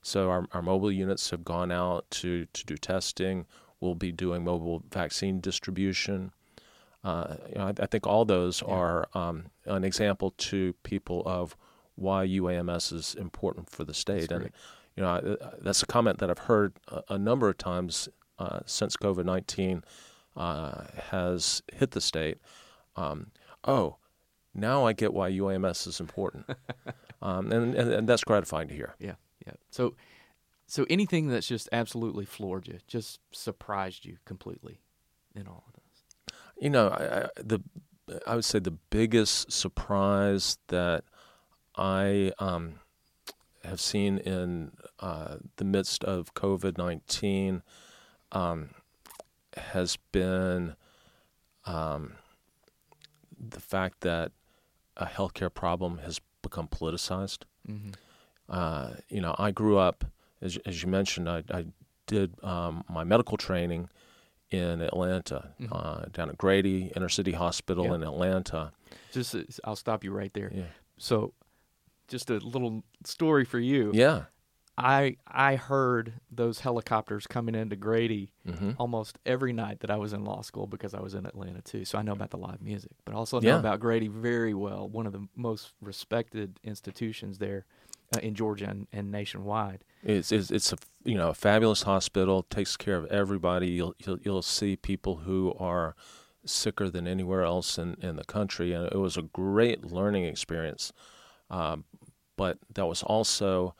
So 0.00 0.30
our, 0.30 0.46
our 0.52 0.62
mobile 0.62 0.92
units 0.92 1.30
have 1.30 1.44
gone 1.44 1.70
out 1.72 2.10
to, 2.12 2.46
to 2.46 2.64
do 2.66 2.76
testing. 2.76 3.46
We'll 3.80 3.94
be 3.94 4.12
doing 4.12 4.44
mobile 4.44 4.82
vaccine 4.90 5.40
distribution. 5.40 6.32
Uh, 7.02 7.36
you 7.48 7.54
know, 7.56 7.66
I, 7.66 7.74
I 7.82 7.86
think 7.86 8.06
all 8.06 8.24
those 8.24 8.62
Yeah. 8.62 8.72
are 8.74 9.08
um, 9.14 9.46
an 9.66 9.84
example 9.84 10.30
to 10.38 10.72
people 10.84 11.22
of 11.26 11.56
why 11.96 12.26
UAMS 12.26 12.92
is 12.92 13.14
important 13.14 13.68
for 13.70 13.84
the 13.84 13.94
state. 13.94 14.30
and. 14.32 14.50
You 14.96 15.02
know, 15.02 15.36
that's 15.60 15.82
a 15.82 15.86
comment 15.86 16.18
that 16.18 16.30
I've 16.30 16.38
heard 16.38 16.74
a, 16.88 17.02
a 17.10 17.18
number 17.18 17.48
of 17.48 17.58
times 17.58 18.08
uh, 18.38 18.60
since 18.66 18.96
COVID 18.96 19.24
nineteen 19.24 19.82
uh, 20.36 20.84
has 21.10 21.62
hit 21.72 21.92
the 21.92 22.00
state. 22.00 22.38
Um, 22.96 23.30
oh, 23.64 23.96
now 24.54 24.86
I 24.86 24.92
get 24.92 25.12
why 25.12 25.30
UAMS 25.30 25.86
is 25.86 26.00
important, 26.00 26.46
um, 27.22 27.50
and, 27.52 27.74
and 27.74 27.92
and 27.92 28.08
that's 28.08 28.24
gratifying 28.24 28.68
to 28.68 28.74
hear. 28.74 28.94
Yeah, 28.98 29.14
yeah. 29.46 29.54
So, 29.70 29.94
so 30.66 30.86
anything 30.88 31.28
that's 31.28 31.48
just 31.48 31.68
absolutely 31.72 32.24
floored 32.24 32.68
you, 32.68 32.78
just 32.86 33.20
surprised 33.32 34.04
you 34.04 34.18
completely 34.24 34.80
in 35.34 35.48
all 35.48 35.64
of 35.66 35.74
this. 35.74 36.38
You 36.60 36.70
know, 36.70 36.88
I, 36.88 37.24
I, 37.24 37.28
the 37.36 37.60
I 38.26 38.34
would 38.36 38.44
say 38.44 38.58
the 38.58 38.70
biggest 38.90 39.50
surprise 39.50 40.58
that 40.68 41.04
I 41.76 42.32
um, 42.38 42.74
have 43.64 43.80
seen 43.80 44.18
in 44.18 44.72
uh, 45.06 45.36
the 45.56 45.64
midst 45.64 46.04
of 46.04 46.32
COVID 46.34 46.74
nineteen 46.78 47.62
um, 48.32 48.70
has 49.56 49.98
been 50.12 50.74
um, 51.66 52.02
the 53.56 53.60
fact 53.60 53.96
that 54.00 54.32
a 54.96 55.06
healthcare 55.16 55.52
problem 55.52 55.98
has 55.98 56.20
become 56.42 56.68
politicized. 56.68 57.42
Mm-hmm. 57.68 57.90
Uh, 58.48 58.88
you 59.08 59.20
know, 59.24 59.34
I 59.38 59.50
grew 59.50 59.76
up, 59.88 60.04
as, 60.40 60.58
as 60.66 60.82
you 60.82 60.88
mentioned, 60.90 61.28
I, 61.28 61.42
I 61.50 61.64
did 62.06 62.28
um, 62.42 62.84
my 62.88 63.04
medical 63.04 63.36
training 63.36 63.88
in 64.50 64.82
Atlanta, 64.82 65.40
uh, 65.72 66.04
down 66.12 66.28
at 66.28 66.36
Grady 66.36 66.92
Inner 66.94 67.08
City 67.08 67.32
Hospital 67.32 67.86
Yeah. 67.86 67.94
in 67.96 68.02
Atlanta. 68.02 68.72
Just, 69.12 69.34
uh, 69.34 69.42
I'll 69.64 69.80
stop 69.86 70.04
you 70.04 70.12
right 70.12 70.32
there. 70.34 70.50
Yeah. 70.54 70.70
So, 70.98 71.32
just 72.08 72.30
a 72.30 72.34
little 72.34 72.84
story 73.04 73.44
for 73.44 73.58
you. 73.58 73.90
Yeah. 73.94 74.24
I 74.76 75.16
I 75.26 75.56
heard 75.56 76.14
those 76.30 76.60
helicopters 76.60 77.26
coming 77.26 77.54
into 77.54 77.76
Grady 77.76 78.32
hmm 78.44 78.72
almost 78.76 79.18
every 79.24 79.52
night 79.52 79.80
that 79.80 79.90
I 79.90 79.96
was 79.96 80.12
in 80.12 80.24
law 80.24 80.42
school 80.42 80.66
because 80.66 80.94
I 80.94 81.00
was 81.00 81.14
in 81.14 81.26
Atlanta 81.26 81.62
too. 81.62 81.84
So 81.84 81.96
I 81.96 82.02
know 82.02 82.12
about 82.12 82.30
the 82.30 82.38
live 82.38 82.60
music, 82.60 82.90
but 83.04 83.14
also 83.14 83.38
know 83.38 83.48
Yeah. 83.50 83.58
about 83.58 83.78
Grady 83.78 84.08
very 84.08 84.52
well. 84.52 84.88
One 84.88 85.06
of 85.06 85.12
the 85.12 85.28
most 85.36 85.72
respected 85.80 86.58
institutions 86.64 87.38
there 87.38 87.66
uh, 88.14 88.18
in 88.18 88.34
Georgia 88.34 88.66
and, 88.68 88.88
and 88.92 89.12
nationwide. 89.12 89.84
It's, 90.02 90.32
it's 90.32 90.50
it's 90.50 90.72
a 90.72 90.76
you 91.04 91.16
know 91.16 91.28
a 91.28 91.34
fabulous 91.34 91.82
hospital. 91.82 92.42
Takes 92.42 92.76
care 92.76 92.96
of 92.96 93.06
everybody. 93.06 93.68
You'll 93.68 93.94
you'll, 94.04 94.18
you'll 94.22 94.42
see 94.42 94.74
people 94.76 95.18
who 95.18 95.54
are 95.58 95.94
sicker 96.44 96.90
than 96.90 97.06
anywhere 97.06 97.42
else 97.42 97.78
in, 97.78 97.96
in 98.02 98.16
the 98.16 98.24
country, 98.24 98.72
and 98.72 98.86
it 98.86 98.98
was 98.98 99.16
a 99.16 99.22
great 99.22 99.84
learning 99.84 100.24
experience. 100.24 100.92
Um, 101.48 101.84
but 102.36 102.58
that 102.74 102.86
was 102.86 103.02
also 103.02 103.74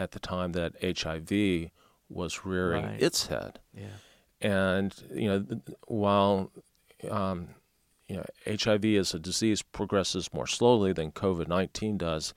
at 0.00 0.10
the 0.12 0.18
time 0.20 0.52
that 0.52 0.72
HIV 0.82 1.70
was 2.08 2.44
rearing 2.44 2.84
Right. 2.84 3.02
its 3.02 3.26
head. 3.26 3.60
Yeah. 3.74 3.96
and 4.40 4.94
you 5.14 5.28
know 5.28 5.38
while 5.86 6.50
um, 7.10 7.48
you 8.08 8.16
know 8.16 8.24
HIV 8.46 8.84
as 9.02 9.14
a 9.14 9.18
disease 9.18 9.60
progresses 9.62 10.32
more 10.32 10.46
slowly 10.46 10.92
than 10.92 11.12
COVID 11.12 11.46
nineteen 11.48 11.98
does, 11.98 12.32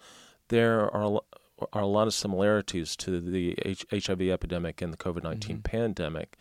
there 0.50 0.94
are 0.94 1.04
a 1.16 1.20
are 1.72 1.82
a 1.82 1.88
lot 1.98 2.08
of 2.08 2.14
similarities 2.14 2.96
to 2.98 3.22
the 3.22 3.56
H- 3.64 3.86
HIV 3.92 4.22
epidemic 4.38 4.82
and 4.82 4.92
the 4.92 4.98
COVID 4.98 5.24
19 5.24 5.58
Mhm. 5.60 5.64
pandemic. 5.64 6.38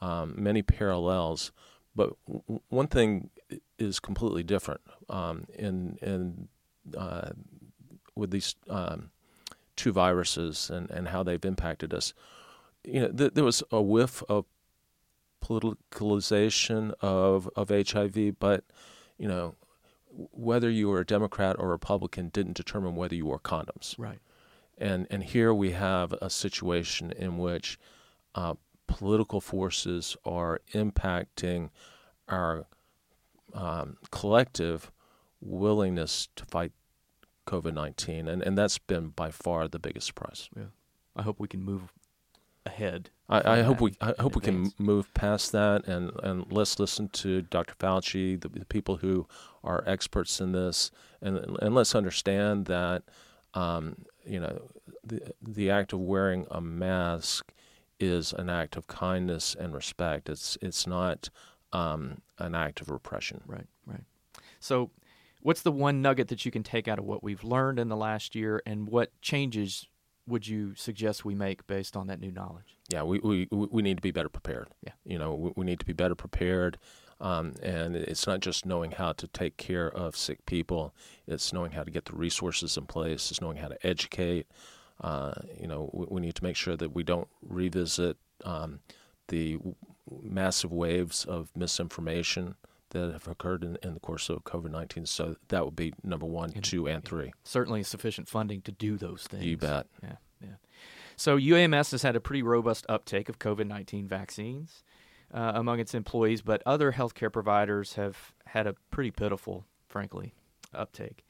Um, 0.00 0.34
many 0.36 0.62
parallels, 0.62 1.52
but 1.94 2.14
w- 2.26 2.60
one 2.70 2.86
thing 2.88 3.30
is 3.78 4.00
completely 4.00 4.42
different. 4.42 4.80
Um, 5.10 5.46
in 5.54 5.98
in 6.00 6.48
uh, 6.96 7.32
with 8.16 8.30
these 8.30 8.54
um, 8.68 9.10
two 9.76 9.92
viruses 9.92 10.70
and, 10.70 10.90
and 10.90 11.08
how 11.08 11.22
they've 11.22 11.44
impacted 11.44 11.94
us, 11.94 12.14
you 12.84 13.00
know, 13.00 13.08
th- 13.08 13.34
there 13.34 13.44
was 13.44 13.62
a 13.70 13.80
whiff 13.80 14.22
of 14.28 14.46
politicalization 15.42 16.94
of 17.00 17.48
of 17.56 17.68
HIV, 17.68 18.38
but 18.38 18.64
you 19.18 19.28
know, 19.28 19.54
whether 20.10 20.70
you 20.70 20.88
were 20.88 21.00
a 21.00 21.06
Democrat 21.06 21.56
or 21.58 21.68
Republican 21.68 22.28
didn't 22.28 22.56
determine 22.56 22.94
whether 22.94 23.14
you 23.14 23.26
wore 23.26 23.40
condoms. 23.40 23.94
Right. 23.98 24.18
And 24.78 25.06
and 25.10 25.22
here 25.22 25.52
we 25.52 25.72
have 25.72 26.12
a 26.14 26.30
situation 26.30 27.12
in 27.12 27.38
which 27.38 27.78
uh, 28.34 28.54
political 28.86 29.40
forces 29.40 30.16
are 30.24 30.60
impacting 30.74 31.70
our 32.28 32.66
um, 33.54 33.96
collective 34.10 34.90
willingness 35.40 36.28
to 36.36 36.44
fight 36.44 36.72
COVID 37.46 37.74
nineteen, 37.74 38.28
and 38.28 38.42
and 38.42 38.56
that's 38.56 38.78
been 38.78 39.08
by 39.08 39.30
far 39.30 39.68
the 39.68 39.78
biggest 39.78 40.06
surprise. 40.06 40.48
Yeah. 40.56 40.64
I 41.14 41.22
hope 41.22 41.38
we 41.38 41.48
can 41.48 41.62
move 41.62 41.92
ahead. 42.64 43.10
I, 43.28 43.58
I 43.58 43.62
hope 43.62 43.80
we 43.80 43.94
I 44.00 44.14
hope 44.18 44.34
we 44.34 44.42
can 44.42 44.72
move 44.78 45.12
past 45.14 45.52
that 45.52 45.86
and, 45.86 46.10
and 46.22 46.50
let's 46.50 46.78
listen 46.78 47.08
to 47.08 47.42
Dr. 47.42 47.74
Fauci, 47.74 48.40
the, 48.40 48.48
the 48.48 48.64
people 48.64 48.96
who 48.96 49.26
are 49.64 49.82
experts 49.86 50.40
in 50.40 50.52
this, 50.52 50.90
and 51.20 51.38
and 51.60 51.74
let's 51.74 51.94
understand 51.94 52.66
that 52.66 53.02
um, 53.54 53.96
you 54.24 54.40
know 54.40 54.70
the 55.04 55.32
the 55.40 55.70
act 55.70 55.92
of 55.92 56.00
wearing 56.00 56.46
a 56.50 56.60
mask 56.60 57.52
is 57.98 58.32
an 58.32 58.50
act 58.50 58.76
of 58.76 58.86
kindness 58.86 59.54
and 59.58 59.74
respect. 59.74 60.28
It's 60.28 60.58
it's 60.60 60.86
not 60.86 61.30
um, 61.72 62.20
an 62.38 62.54
act 62.54 62.80
of 62.80 62.90
repression. 62.90 63.42
Right, 63.46 63.66
right. 63.86 64.02
So, 64.60 64.90
what's 65.42 65.62
the 65.62 65.72
one 65.72 66.02
nugget 66.02 66.28
that 66.28 66.44
you 66.44 66.50
can 66.50 66.62
take 66.62 66.88
out 66.88 66.98
of 66.98 67.04
what 67.04 67.22
we've 67.22 67.44
learned 67.44 67.78
in 67.78 67.88
the 67.88 67.96
last 67.96 68.34
year, 68.34 68.62
and 68.64 68.88
what 68.88 69.10
changes 69.20 69.86
would 70.26 70.46
you 70.46 70.74
suggest 70.76 71.24
we 71.24 71.34
make 71.34 71.66
based 71.66 71.96
on 71.96 72.06
that 72.06 72.20
new 72.20 72.30
knowledge? 72.30 72.78
yeah, 72.92 73.02
we, 73.02 73.18
we, 73.20 73.48
we 73.50 73.82
need 73.82 73.96
to 73.96 74.02
be 74.02 74.10
better 74.10 74.28
prepared. 74.28 74.68
Yeah. 74.82 74.92
You 75.04 75.18
know, 75.18 75.34
we, 75.34 75.52
we 75.56 75.64
need 75.64 75.80
to 75.80 75.86
be 75.86 75.92
better 75.92 76.14
prepared. 76.14 76.78
Um, 77.20 77.54
and 77.62 77.94
it's 77.94 78.26
not 78.26 78.40
just 78.40 78.66
knowing 78.66 78.92
how 78.92 79.12
to 79.12 79.28
take 79.28 79.56
care 79.56 79.88
of 79.88 80.16
sick 80.16 80.44
people, 80.44 80.92
it's 81.26 81.52
knowing 81.52 81.70
how 81.72 81.84
to 81.84 81.90
get 81.90 82.04
the 82.06 82.16
resources 82.16 82.76
in 82.76 82.86
place, 82.86 83.30
it's 83.30 83.40
knowing 83.40 83.58
how 83.58 83.68
to 83.68 83.86
educate. 83.86 84.46
Uh, 85.00 85.32
you 85.60 85.68
know, 85.68 85.88
we, 85.92 86.06
we 86.10 86.20
need 86.20 86.34
to 86.34 86.42
make 86.42 86.56
sure 86.56 86.76
that 86.76 86.92
we 86.92 87.04
don't 87.04 87.28
revisit 87.40 88.16
um, 88.44 88.80
the 89.28 89.54
w- 89.54 89.74
massive 90.20 90.72
waves 90.72 91.24
of 91.24 91.50
misinformation 91.56 92.56
that 92.92 93.12
have 93.12 93.28
occurred 93.28 93.62
in, 93.64 93.76
in 93.82 93.94
the 93.94 94.00
course 94.00 94.28
of 94.30 94.44
COVID 94.44 94.70
19. 94.70 95.04
So 95.06 95.36
that 95.48 95.64
would 95.64 95.76
be 95.76 95.92
number 96.02 96.26
one, 96.26 96.52
And- 96.54 96.64
two, 96.64 96.86
and 96.88 97.04
three. 97.04 97.32
Certainly, 97.44 97.82
sufficient 97.82 98.28
funding 98.28 98.62
to 98.62 98.72
do 98.72 98.96
those 98.96 99.24
things. 99.24 99.44
You 99.44 99.56
bet. 99.56 99.86
Yeah, 100.02 100.16
yeah. 100.40 100.48
So 101.16 101.36
UAMS 101.36 101.90
has 101.92 102.02
had 102.02 102.16
a 102.16 102.20
pretty 102.20 102.42
robust 102.42 102.86
uptake 102.88 103.28
of 103.28 103.38
COVID 103.38 103.66
nineteen 103.66 104.06
vaccines 104.08 104.82
uh, 105.32 105.52
among 105.54 105.78
its 105.80 105.94
employees, 105.94 106.42
but 106.42 106.62
other 106.64 106.92
healthcare 106.92 107.32
providers 107.32 107.94
have 107.94 108.32
had 108.46 108.66
a 108.66 108.74
pretty 108.90 109.10
pitiful, 109.10 109.66
frankly, 109.88 110.34
uptake. 110.74 111.24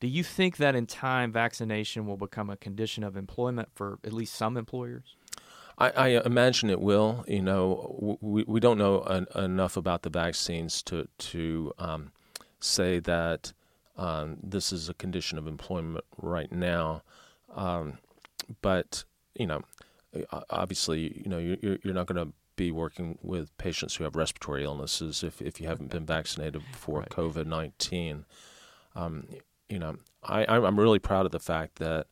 Do 0.00 0.08
you 0.08 0.22
think 0.22 0.58
that 0.58 0.74
in 0.74 0.86
time 0.86 1.32
vaccination 1.32 2.04
will 2.06 2.16
become 2.18 2.50
a 2.50 2.56
condition 2.56 3.02
of 3.04 3.16
employment 3.16 3.68
for 3.74 3.98
at 4.04 4.12
least 4.12 4.34
some 4.34 4.56
employers? 4.58 5.16
I, 5.78 5.90
I 5.90 6.08
imagine 6.24 6.70
it 6.70 6.80
will. 6.80 7.24
You 7.26 7.42
know, 7.42 8.18
we 8.20 8.44
we 8.46 8.60
don't 8.60 8.78
know 8.78 9.00
en- 9.02 9.26
enough 9.34 9.76
about 9.76 10.02
the 10.02 10.10
vaccines 10.10 10.82
to 10.84 11.08
to 11.18 11.72
um, 11.78 12.12
say 12.60 13.00
that 13.00 13.52
um, 13.96 14.36
this 14.42 14.72
is 14.72 14.88
a 14.88 14.94
condition 14.94 15.38
of 15.38 15.46
employment 15.46 16.04
right 16.16 16.50
now. 16.50 17.02
Um, 17.54 17.98
but 18.62 19.04
you 19.34 19.46
know, 19.46 19.62
obviously, 20.50 21.20
you 21.24 21.28
know, 21.30 21.38
you're 21.38 21.78
you're 21.82 21.94
not 21.94 22.06
going 22.06 22.24
to 22.26 22.32
be 22.56 22.70
working 22.70 23.18
with 23.20 23.56
patients 23.58 23.96
who 23.96 24.04
have 24.04 24.14
respiratory 24.14 24.62
illnesses 24.64 25.24
if 25.24 25.42
if 25.42 25.60
you 25.60 25.66
haven't 25.66 25.90
been 25.90 26.06
vaccinated 26.06 26.62
for 26.72 27.00
Right. 27.00 27.08
COVID 27.08 27.46
nineteen. 27.46 28.24
Um, 28.94 29.26
you 29.68 29.78
know, 29.80 29.96
I 30.22 30.44
I'm 30.46 30.64
I'm 30.64 30.78
really 30.78 31.00
proud 31.00 31.26
of 31.26 31.32
the 31.32 31.40
fact 31.40 31.76
that 31.76 32.06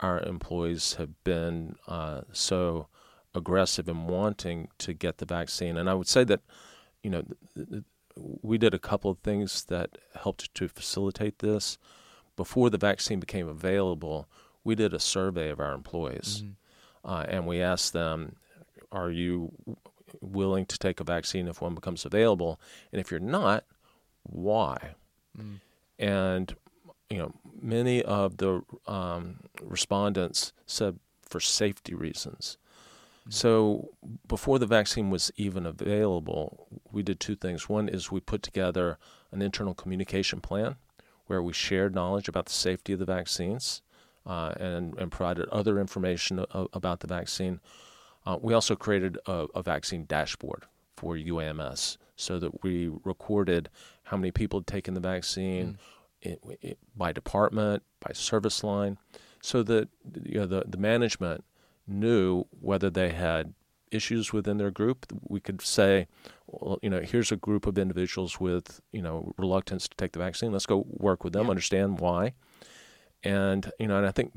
our 0.00 0.20
employees 0.20 0.94
have 0.94 1.24
been 1.24 1.76
uh, 1.88 2.20
so 2.32 2.88
aggressive 3.36 3.88
in 3.88 4.06
wanting 4.06 4.68
to 4.78 4.92
get 4.92 5.18
the 5.18 5.26
vaccine. 5.26 5.76
And 5.76 5.88
I 5.88 5.94
would 5.94 6.08
say 6.08 6.24
that, 6.24 6.40
you 7.02 7.10
know, 7.10 7.22
th- 7.54 7.68
th- 7.68 7.84
we 8.42 8.56
did 8.58 8.72
a 8.74 8.78
couple 8.78 9.10
of 9.10 9.18
things 9.18 9.64
that 9.66 9.98
helped 10.22 10.52
to 10.54 10.68
facilitate 10.68 11.40
this. 11.40 11.76
Before 12.34 12.70
the 12.70 12.78
vaccine 12.78 13.20
became 13.20 13.46
available, 13.48 14.26
we 14.64 14.74
did 14.74 14.94
a 14.94 14.98
survey 14.98 15.50
of 15.50 15.60
our 15.60 15.74
employees, 15.74 16.42
Mhm. 16.42 16.54
uh, 17.04 17.24
and 17.28 17.46
we 17.46 17.60
asked 17.60 17.92
them, 17.92 18.36
"Are 18.90 19.10
you 19.10 19.52
willing 20.20 20.64
to 20.66 20.78
take 20.78 20.98
a 21.00 21.04
vaccine 21.04 21.46
if 21.46 21.60
one 21.60 21.74
becomes 21.74 22.04
available? 22.06 22.58
And 22.90 23.00
if 23.00 23.10
you're 23.10 23.20
not, 23.20 23.64
why?" 24.22 24.94
Mm. 25.38 25.60
and 25.98 26.56
you 27.10 27.18
know 27.18 27.32
many 27.60 28.02
of 28.02 28.38
the 28.38 28.62
um, 28.86 29.40
respondents 29.62 30.52
said 30.66 30.98
for 31.22 31.40
safety 31.40 31.94
reasons. 31.94 32.56
So 33.28 33.90
before 34.28 34.58
the 34.58 34.66
vaccine 34.66 35.10
was 35.10 35.32
even 35.36 35.66
available, 35.66 36.68
we 36.92 37.02
did 37.02 37.18
two 37.18 37.34
things. 37.34 37.68
One 37.68 37.88
is 37.88 38.10
we 38.10 38.20
put 38.20 38.42
together 38.42 38.98
an 39.32 39.42
internal 39.42 39.74
communication 39.74 40.40
plan 40.40 40.76
where 41.26 41.42
we 41.42 41.52
shared 41.52 41.94
knowledge 41.94 42.28
about 42.28 42.46
the 42.46 42.52
safety 42.52 42.92
of 42.92 43.00
the 43.00 43.04
vaccines 43.04 43.82
uh, 44.24 44.52
and, 44.58 44.96
and 44.98 45.10
provided 45.10 45.48
other 45.48 45.80
information 45.80 46.38
a- 46.38 46.66
about 46.72 47.00
the 47.00 47.08
vaccine. 47.08 47.60
Uh, 48.24 48.38
we 48.40 48.54
also 48.54 48.76
created 48.76 49.18
a, 49.26 49.46
a 49.54 49.62
vaccine 49.62 50.04
dashboard 50.04 50.64
for 50.96 51.16
UAMS 51.16 51.96
so 52.14 52.38
that 52.38 52.62
we 52.62 52.90
recorded 53.04 53.68
how 54.04 54.16
many 54.16 54.30
people 54.30 54.60
had 54.60 54.66
taken 54.66 54.94
the 54.94 55.00
vaccine 55.00 55.78
it, 56.22 56.40
it, 56.62 56.78
by 56.96 57.12
department, 57.12 57.82
by 58.00 58.12
service 58.12 58.64
line, 58.64 58.98
so 59.42 59.62
that 59.62 59.88
you 60.24 60.40
know 60.40 60.46
the, 60.46 60.64
the 60.66 60.78
management 60.78 61.44
knew 61.86 62.44
whether 62.50 62.90
they 62.90 63.10
had 63.10 63.54
issues 63.92 64.32
within 64.32 64.56
their 64.58 64.70
group. 64.70 65.06
We 65.28 65.40
could 65.40 65.60
say, 65.62 66.08
well, 66.46 66.78
you 66.82 66.90
know, 66.90 67.00
here's 67.00 67.30
a 67.30 67.36
group 67.36 67.66
of 67.66 67.78
individuals 67.78 68.40
with 68.40 68.80
you 68.92 69.02
know 69.02 69.32
reluctance 69.38 69.88
to 69.88 69.96
take 69.96 70.12
the 70.12 70.18
vaccine. 70.18 70.52
Let's 70.52 70.66
go 70.66 70.84
work 70.88 71.22
with 71.24 71.32
them, 71.32 71.44
Yeah. 71.44 71.50
understand 71.50 72.00
why, 72.00 72.34
and 73.22 73.70
you 73.78 73.86
know, 73.86 73.96
and 73.98 74.06
I 74.06 74.10
think 74.10 74.32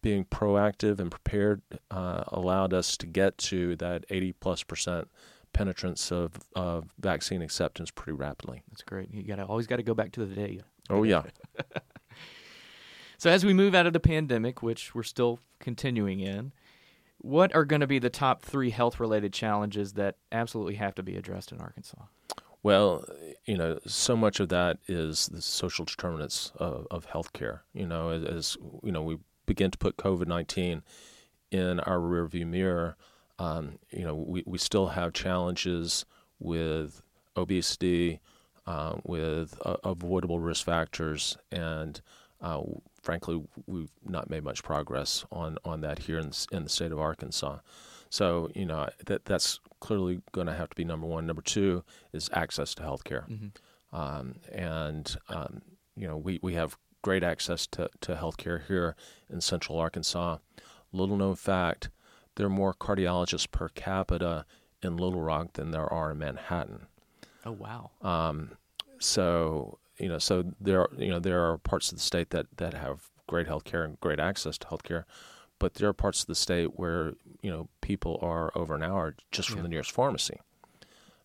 being 0.00 0.24
proactive 0.24 1.00
and 1.00 1.10
prepared 1.10 1.60
uh, 1.90 2.24
allowed 2.28 2.72
us 2.72 2.96
to 2.96 3.06
get 3.06 3.36
to 3.38 3.74
that 3.76 4.04
80 4.10 4.32
plus 4.34 4.62
percent 4.62 5.08
penetrance 5.52 6.12
of, 6.12 6.32
of 6.54 6.84
vaccine 7.00 7.42
acceptance 7.42 7.90
pretty 7.90 8.12
rapidly. 8.12 8.62
That's 8.70 8.82
great. 8.82 9.12
You 9.12 9.22
got 9.24 9.36
to 9.36 9.44
always 9.44 9.66
got 9.66 9.76
to 9.76 9.82
go 9.82 9.94
back 9.94 10.12
to 10.12 10.24
the 10.24 10.34
data. 10.34 10.62
Oh 10.88 11.02
yeah, 11.02 11.22
So 13.18 13.30
as 13.30 13.44
we 13.44 13.52
move 13.52 13.74
out 13.74 13.86
of 13.86 13.92
the 13.92 14.00
pandemic, 14.00 14.62
which 14.62 14.94
we're 14.94 15.02
still 15.02 15.40
continuing 15.58 16.20
in, 16.20 16.52
What 17.18 17.54
are 17.54 17.64
going 17.64 17.80
to 17.80 17.86
be 17.86 17.98
the 17.98 18.10
top 18.10 18.42
three 18.42 18.70
health 18.70 19.00
related 19.00 19.32
challenges 19.32 19.94
that 19.94 20.16
absolutely 20.30 20.76
have 20.76 20.94
to 20.94 21.02
be 21.02 21.16
addressed 21.16 21.52
in 21.52 21.60
Arkansas? 21.60 22.02
Well, 22.62 23.04
you 23.44 23.56
know, 23.56 23.78
so 23.86 24.16
much 24.16 24.40
of 24.40 24.48
that 24.50 24.78
is 24.88 25.26
the 25.26 25.42
social 25.42 25.84
determinants 25.84 26.52
of, 26.56 26.86
of 26.90 27.06
healthcare. 27.08 27.60
You 27.72 27.86
know, 27.86 28.10
as, 28.10 28.24
as 28.24 28.56
you 28.82 28.92
know, 28.92 29.02
we 29.02 29.18
begin 29.46 29.70
to 29.70 29.78
put 29.78 29.96
COVID 29.96 30.26
nineteen 30.26 30.82
in 31.50 31.80
our 31.80 31.98
rearview 31.98 32.46
mirror. 32.46 32.96
Um, 33.38 33.78
you 33.90 34.04
know, 34.04 34.14
we, 34.14 34.42
we 34.46 34.58
still 34.58 34.88
have 34.88 35.12
challenges 35.12 36.04
with 36.40 37.02
obesity, 37.36 38.20
uh, 38.66 38.96
with 39.04 39.56
uh, 39.64 39.76
avoidable 39.84 40.40
risk 40.40 40.64
factors, 40.66 41.38
and 41.52 42.00
uh, 42.40 42.60
frankly, 43.02 43.42
we've 43.66 43.90
not 44.04 44.30
made 44.30 44.44
much 44.44 44.62
progress 44.62 45.24
on, 45.30 45.58
on 45.64 45.80
that 45.82 46.00
here 46.00 46.18
in, 46.18 46.32
in 46.52 46.64
the 46.64 46.68
state 46.68 46.92
of 46.92 46.98
Arkansas. 46.98 47.58
So, 48.10 48.48
you 48.54 48.64
know, 48.64 48.88
that 49.06 49.24
that's 49.24 49.60
clearly 49.80 50.20
going 50.32 50.46
to 50.46 50.54
have 50.54 50.70
to 50.70 50.76
be 50.76 50.84
number 50.84 51.06
one. 51.06 51.26
Number 51.26 51.42
two 51.42 51.84
is 52.12 52.30
access 52.32 52.74
to 52.76 52.82
health 52.82 53.04
care. 53.04 53.26
Um, 53.92 54.36
and, 54.52 55.16
um, 55.28 55.62
you 55.96 56.06
know, 56.06 56.16
we, 56.16 56.38
we 56.42 56.54
have 56.54 56.76
great 57.02 57.22
access 57.22 57.66
to, 57.68 57.90
to 58.00 58.16
health 58.16 58.36
care 58.36 58.64
here 58.66 58.96
in 59.30 59.40
central 59.40 59.78
Arkansas. 59.78 60.38
Little 60.92 61.16
known 61.16 61.36
fact 61.36 61.90
there 62.36 62.46
are 62.46 62.50
more 62.50 62.72
cardiologists 62.72 63.50
per 63.50 63.68
capita 63.68 64.46
in 64.82 64.96
Little 64.96 65.20
Rock 65.20 65.54
than 65.54 65.70
there 65.70 65.92
are 65.92 66.12
in 66.12 66.18
Manhattan. 66.18 66.86
Oh, 67.44 67.52
wow. 67.52 67.90
Um, 68.00 68.52
so 68.98 69.78
you 69.98 70.08
know, 70.08 70.18
so 70.18 70.44
there 70.60 70.80
are 70.82 70.90
you 70.96 71.08
know 71.08 71.18
there 71.18 71.40
are 71.48 71.58
parts 71.58 71.90
of 71.90 71.98
the 71.98 72.02
state 72.04 72.30
that 72.30 72.46
that 72.56 72.74
have 72.74 73.08
great 73.26 73.46
health 73.46 73.64
care 73.64 73.84
and 73.84 74.00
great 74.00 74.20
access 74.20 74.56
to 74.58 74.68
health 74.68 74.82
care, 74.82 75.06
but 75.58 75.74
there 75.74 75.88
are 75.88 75.92
parts 75.92 76.20
of 76.22 76.26
the 76.26 76.34
state 76.34 76.78
where 76.78 77.12
you 77.42 77.50
know 77.50 77.68
people 77.80 78.18
are 78.22 78.50
over 78.54 78.74
an 78.74 78.82
hour 78.82 79.14
just 79.30 79.48
from 79.48 79.58
Yeah. 79.58 79.62
the 79.64 79.68
nearest 79.68 79.92
pharmacy, 79.92 80.40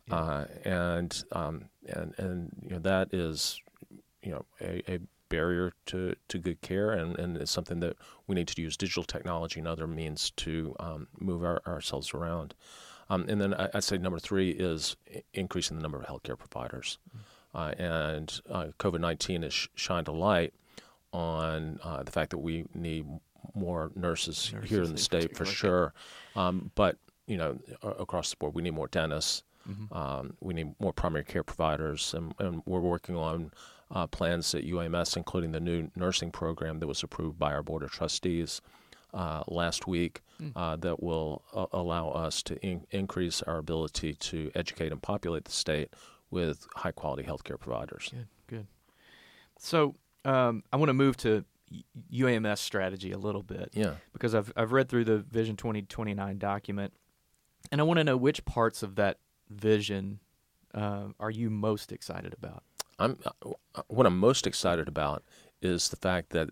Yeah. 0.08 0.16
uh, 0.16 0.46
and 0.66 1.24
um, 1.32 1.70
and 1.88 2.14
and 2.18 2.52
you 2.62 2.70
know 2.72 2.80
that 2.80 3.14
is 3.14 3.62
you 4.22 4.32
know 4.32 4.46
a, 4.62 4.82
a 4.92 5.00
barrier 5.30 5.74
to, 5.88 6.16
to 6.28 6.38
good 6.38 6.62
care 6.62 6.92
and, 6.92 7.18
and 7.18 7.38
it's 7.38 7.50
something 7.50 7.80
that 7.80 7.98
we 8.28 8.36
need 8.36 8.48
to 8.48 8.62
use 8.62 8.78
digital 8.78 9.04
technology 9.04 9.60
and 9.60 9.68
other 9.68 9.88
means 9.88 10.30
to 10.30 10.76
um, 10.80 11.08
move 11.20 11.44
our, 11.44 11.60
ourselves 11.66 12.14
around. 12.14 12.54
Um, 13.10 13.26
and 13.28 13.42
then 13.42 13.56
I, 13.56 13.68
I'd 13.74 13.84
say 13.84 13.98
number 13.98 14.20
three 14.20 14.52
is 14.52 14.96
increasing 15.34 15.76
the 15.76 15.82
number 15.82 15.98
of 16.00 16.06
healthcare 16.06 16.38
providers. 16.38 17.00
Uh, 17.54 17.74
and 17.78 18.42
uh, 18.50 18.68
COVID 18.80 19.00
19 19.00 19.44
has 19.44 19.54
sh- 19.54 19.68
shined 19.76 20.08
a 20.08 20.12
light 20.12 20.54
on 21.12 21.80
uh, 21.84 22.02
the 22.04 22.12
fact 22.12 22.32
that 22.32 22.40
we 22.40 22.66
need 22.74 23.06
more 23.54 23.92
nurses, 23.96 24.52
Nurses 24.54 24.70
here 24.70 24.84
in 24.84 24.92
the 24.94 24.98
state 24.98 25.38
for 25.38 25.46
sure. 25.46 25.94
Um, 26.36 26.72
but, 26.76 26.98
you 27.28 27.38
know, 27.38 27.60
across 27.84 28.32
the 28.32 28.38
board, 28.38 28.56
we 28.56 28.62
need 28.64 28.74
more 28.74 28.88
dentists. 28.88 29.44
Mhm. 29.70 29.96
Um, 29.96 30.34
we 30.42 30.54
need 30.54 30.74
more 30.80 30.92
primary 30.92 31.24
care 31.24 31.44
providers, 31.44 32.14
and, 32.14 32.34
and 32.40 32.64
we're 32.66 32.80
working 32.82 33.16
on 33.16 33.52
uh, 33.92 34.08
plans 34.08 34.54
at 34.56 34.64
UAMS, 34.66 35.16
including 35.16 35.52
the 35.52 35.60
new 35.60 35.90
nursing 35.96 36.32
program 36.32 36.80
that 36.80 36.88
was 36.88 37.04
approved 37.04 37.38
by 37.38 37.54
our 37.54 37.62
board 37.62 37.84
of 37.84 37.92
trustees 37.92 38.60
uh, 39.14 39.44
last 39.48 39.86
week, 39.88 40.22
Hmm. 40.40 40.50
uh, 40.56 40.76
that 40.78 41.04
will 41.04 41.44
uh, 41.54 41.68
allow 41.72 42.10
us 42.10 42.42
to 42.44 42.56
in- 42.66 42.88
increase 42.90 43.44
our 43.44 43.58
ability 43.60 44.16
to 44.16 44.50
educate 44.56 44.92
and 44.92 45.00
populate 45.02 45.46
the 45.46 45.52
state 45.52 45.94
with 46.34 46.68
high 46.76 46.92
quality 46.92 47.24
healthcare 47.24 47.60
providers. 47.60 48.10
Good, 48.12 48.28
good. 48.48 48.68
So 49.60 49.96
um, 50.26 50.64
I 50.74 50.78
want 50.78 50.90
to 50.90 50.94
move 50.94 51.16
to 51.18 51.46
UAMS 52.12 52.58
strategy 52.60 53.12
a 53.12 53.18
little 53.18 53.44
bit 53.44 53.70
Yeah. 53.74 53.96
because 54.14 54.36
I've 54.36 54.52
I've 54.56 54.72
read 54.72 54.90
through 54.90 55.06
the 55.06 55.20
Vision 55.20 55.56
2029 55.56 56.38
document, 56.38 56.94
and 57.72 57.80
I 57.82 57.84
want 57.84 57.98
to 58.00 58.04
know 58.04 58.18
which 58.18 58.44
parts 58.46 58.84
of 58.84 58.96
that 58.96 59.20
vision 59.50 60.20
uh, 60.74 61.08
are 61.20 61.32
you 61.32 61.50
most 61.50 61.92
excited 61.92 62.34
about? 62.34 62.64
I'm 63.00 63.18
uh, 63.46 63.52
what 63.88 64.06
I'm 64.06 64.18
most 64.20 64.46
excited 64.48 64.88
about 64.88 65.24
is 65.62 65.90
the 65.90 65.96
fact 65.96 66.32
that 66.32 66.50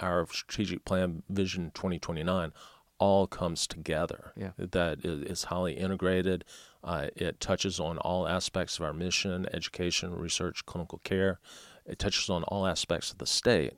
our 0.00 0.26
strategic 0.30 0.84
plan 0.84 1.22
Vision 1.28 1.70
2029 1.74 2.52
all 2.98 3.26
comes 3.26 3.66
together. 3.66 4.32
Yeah. 4.36 4.50
That 4.58 5.04
is 5.04 5.44
highly 5.44 5.74
integrated. 5.74 6.44
Uh, 6.82 7.08
it 7.16 7.40
touches 7.40 7.78
on 7.80 7.98
all 7.98 8.26
aspects 8.28 8.78
of 8.78 8.84
our 8.84 8.92
mission: 8.92 9.46
education, 9.52 10.14
research, 10.14 10.64
clinical 10.66 10.98
care. 11.04 11.38
It 11.86 11.98
touches 11.98 12.28
on 12.28 12.42
all 12.44 12.66
aspects 12.66 13.10
of 13.12 13.18
the 13.18 13.26
state, 13.26 13.74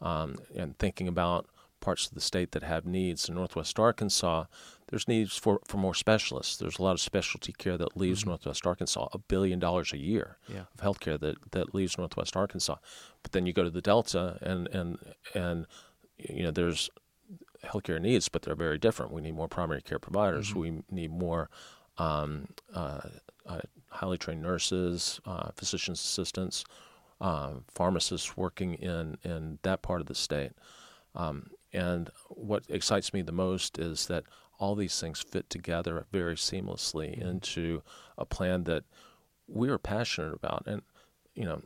um, 0.00 0.36
and 0.56 0.76
thinking 0.78 1.08
about 1.08 1.46
parts 1.80 2.06
of 2.06 2.14
the 2.14 2.20
state 2.20 2.52
that 2.52 2.62
have 2.62 2.84
needs. 2.86 3.28
In 3.28 3.34
Northwest 3.34 3.78
Arkansas, 3.78 4.44
there's 4.88 5.08
needs 5.08 5.36
for, 5.36 5.58
for 5.66 5.78
more 5.78 5.94
specialists. 5.94 6.56
There's 6.56 6.78
a 6.78 6.82
lot 6.82 6.92
of 6.92 7.00
specialty 7.00 7.52
care 7.52 7.76
that 7.78 7.96
leaves 7.96 8.24
Northwest 8.24 8.66
Arkansas, 8.66 9.08
a 9.12 9.18
billion 9.18 9.58
dollars 9.58 9.92
a 9.92 9.98
year 9.98 10.38
Yeah. 10.48 10.64
of 10.74 10.80
healthcare 10.80 11.18
that, 11.18 11.36
that 11.52 11.74
leaves 11.74 11.98
Northwest 11.98 12.36
Arkansas. 12.36 12.76
But 13.22 13.32
then 13.32 13.46
you 13.46 13.52
go 13.52 13.64
to 13.64 13.70
the 13.70 13.80
Delta, 13.80 14.38
and 14.42 14.68
and 14.68 14.98
and 15.34 15.66
you 16.18 16.42
know 16.44 16.50
there's 16.52 16.88
healthcare 17.64 18.00
needs, 18.00 18.28
but 18.28 18.42
they're 18.42 18.54
very 18.54 18.78
different. 18.78 19.12
We 19.12 19.20
need 19.20 19.34
more 19.34 19.48
primary 19.48 19.82
care 19.82 19.98
providers. 19.98 20.54
We 20.54 20.82
need 20.90 21.10
more 21.10 21.48
um, 21.98 22.48
uh, 22.74 23.00
uh, 23.46 23.60
highly 23.88 24.18
trained 24.18 24.42
nurses, 24.42 25.20
uh, 25.26 25.50
physicians 25.54 26.00
assistants, 26.00 26.64
uh, 27.20 27.54
pharmacists 27.68 28.36
working 28.36 28.74
in 28.74 29.18
in 29.22 29.58
that 29.62 29.82
part 29.82 30.00
of 30.00 30.06
the 30.06 30.14
state. 30.14 30.52
Um, 31.14 31.50
and 31.72 32.10
what 32.28 32.64
excites 32.68 33.12
me 33.12 33.22
the 33.22 33.32
most 33.32 33.78
is 33.78 34.06
that 34.06 34.24
all 34.58 34.74
these 34.74 35.00
things 35.00 35.20
fit 35.20 35.48
together 35.50 36.06
very 36.12 36.36
seamlessly 36.36 37.18
into 37.20 37.82
a 38.16 38.24
plan 38.24 38.64
that 38.64 38.84
we 39.48 39.68
are 39.68 39.78
passionate 39.78 40.34
about. 40.34 40.64
And, 40.66 40.82
you 41.34 41.44
know, 41.44 41.62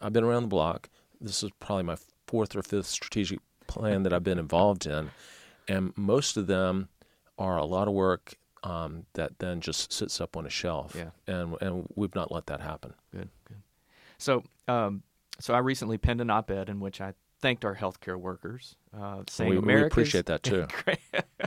I've 0.00 0.12
been 0.12 0.24
around 0.24 0.44
the 0.44 0.48
block. 0.48 0.88
This 1.20 1.42
is 1.42 1.50
probably 1.60 1.84
my 1.84 1.96
fourth 2.26 2.56
or 2.56 2.62
fifth 2.62 2.86
strategic 2.86 3.38
plan 3.80 4.02
that 4.02 4.12
I've 4.12 4.24
been 4.24 4.38
involved 4.38 4.86
in. 4.86 5.10
And 5.68 5.96
most 5.96 6.36
of 6.36 6.46
them 6.46 6.88
are 7.38 7.56
a 7.56 7.64
lot 7.64 7.88
of 7.88 7.94
work 7.94 8.34
um, 8.64 9.06
that 9.14 9.38
then 9.38 9.60
just 9.60 9.92
sits 9.92 10.20
up 10.20 10.36
on 10.36 10.46
a 10.46 10.50
shelf. 10.50 10.96
Yeah. 10.96 11.10
And, 11.26 11.56
and 11.60 11.88
we've 11.94 12.14
not 12.14 12.30
let 12.32 12.46
that 12.46 12.60
happen. 12.60 12.94
Good, 13.12 13.28
good. 13.46 13.62
So, 14.18 14.44
um, 14.68 15.02
so 15.40 15.54
I 15.54 15.58
recently 15.58 15.98
penned 15.98 16.20
an 16.20 16.30
op-ed 16.30 16.68
in 16.68 16.80
which 16.80 17.00
I 17.00 17.14
thanked 17.40 17.64
our 17.64 17.74
healthcare 17.74 18.16
workers, 18.16 18.76
uh, 18.96 19.22
saying 19.28 19.50
we, 19.50 19.58
we 19.58 19.82
appreciate 19.82 20.26
that 20.26 20.42
too. 20.42 20.66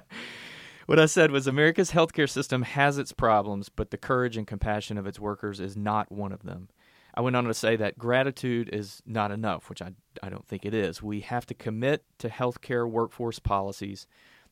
What 0.86 1.00
I 1.00 1.08
said 1.08 1.32
was 1.32 1.48
America's 1.48 1.92
healthcare 1.92 2.30
system 2.30 2.62
has 2.62 3.00
its 3.00 3.12
problems, 3.12 3.70
but 3.70 3.90
the 3.90 3.98
courage 3.98 4.38
and 4.38 4.46
compassion 4.46 4.98
of 4.98 5.08
its 5.08 5.20
workers 5.20 5.60
is 5.60 5.76
not 5.76 6.12
one 6.12 6.32
of 6.32 6.44
them. 6.44 6.70
I 7.16 7.22
went 7.22 7.36
on 7.38 7.46
to 7.46 7.54
say 7.54 7.78
that 7.78 7.98
gratitude 7.98 8.70
is 8.74 9.02
not 9.06 9.32
enough, 9.32 9.70
which 9.70 9.82
I, 9.82 9.94
I 10.22 10.30
don't 10.30 10.46
think 10.46 10.66
it 10.66 10.74
is. 10.74 11.02
We 11.02 11.22
have 11.22 11.46
to 11.46 11.54
commit 11.54 12.04
to 12.20 12.30
healthcare 12.30 12.90
workforce 12.90 13.40
policies 13.40 14.06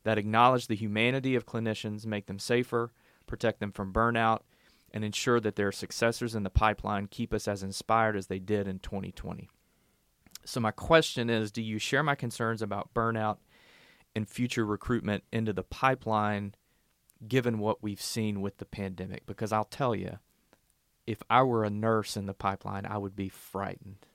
that 0.03 0.17
acknowledge 0.17 0.67
the 0.67 0.75
humanity 0.75 1.35
of 1.35 1.45
clinicians, 1.45 2.05
make 2.05 2.27
them 2.27 2.39
safer, 2.39 2.91
protect 3.27 3.59
them 3.59 3.71
from 3.71 3.93
burnout, 3.93 4.39
and 4.93 5.03
ensure 5.03 5.39
that 5.41 5.55
their 5.55 5.71
successors 5.71 6.35
in 6.35 6.43
the 6.43 6.49
pipeline 6.49 7.07
keep 7.07 7.33
us 7.33 7.47
as 7.47 7.63
inspired 7.63 8.15
as 8.15 8.27
they 8.27 8.39
did 8.39 8.67
in 8.67 8.79
2020. 8.79 9.49
So, 10.45 10.59
my 10.59 10.71
question 10.71 11.29
is 11.29 11.51
Do 11.51 11.61
you 11.61 11.79
share 11.79 12.03
my 12.03 12.15
concerns 12.15 12.61
about 12.61 12.93
burnout 12.93 13.37
and 14.15 14.27
future 14.27 14.65
recruitment 14.65 15.23
into 15.31 15.53
the 15.53 15.63
pipeline 15.63 16.53
given 17.27 17.59
what 17.59 17.81
we've 17.81 18.01
seen 18.01 18.41
with 18.41 18.57
the 18.57 18.65
pandemic? 18.65 19.25
Because 19.25 19.51
I'll 19.51 19.63
tell 19.63 19.95
you, 19.95 20.19
if 21.05 21.21
I 21.29 21.43
were 21.43 21.63
a 21.63 21.69
nurse 21.69 22.15
in 22.17 22.25
the 22.25 22.33
pipeline, 22.33 22.85
I 22.85 22.97
would 22.97 23.15
be 23.15 23.29
frightened. 23.29 24.05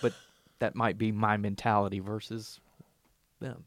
But 0.00 0.12
that 0.58 0.74
might 0.74 0.98
be 0.98 1.12
my 1.12 1.36
mentality 1.36 2.00
versus 2.00 2.60
them. 3.40 3.64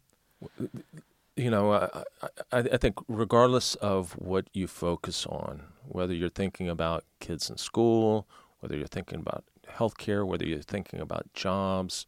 you 1.36 1.50
know, 1.50 1.74
I, 1.74 2.04
I, 2.52 2.58
I 2.60 2.78
think 2.78 2.96
regardless 3.08 3.76
of 3.76 4.14
what 4.14 4.48
you 4.54 4.68
focus 4.68 5.26
on, 5.26 5.64
whether 5.88 6.14
you're 6.14 6.30
thinking 6.30 6.70
about 6.70 7.04
kids 7.20 7.50
in 7.50 7.58
school, 7.58 8.28
whether 8.60 8.76
you're 8.76 8.88
thinking 8.88 9.20
about 9.20 9.44
healthcare, 9.70 10.26
whether 10.26 10.46
you're 10.46 10.62
thinking 10.62 11.00
about 11.00 11.32
jobs, 11.34 12.08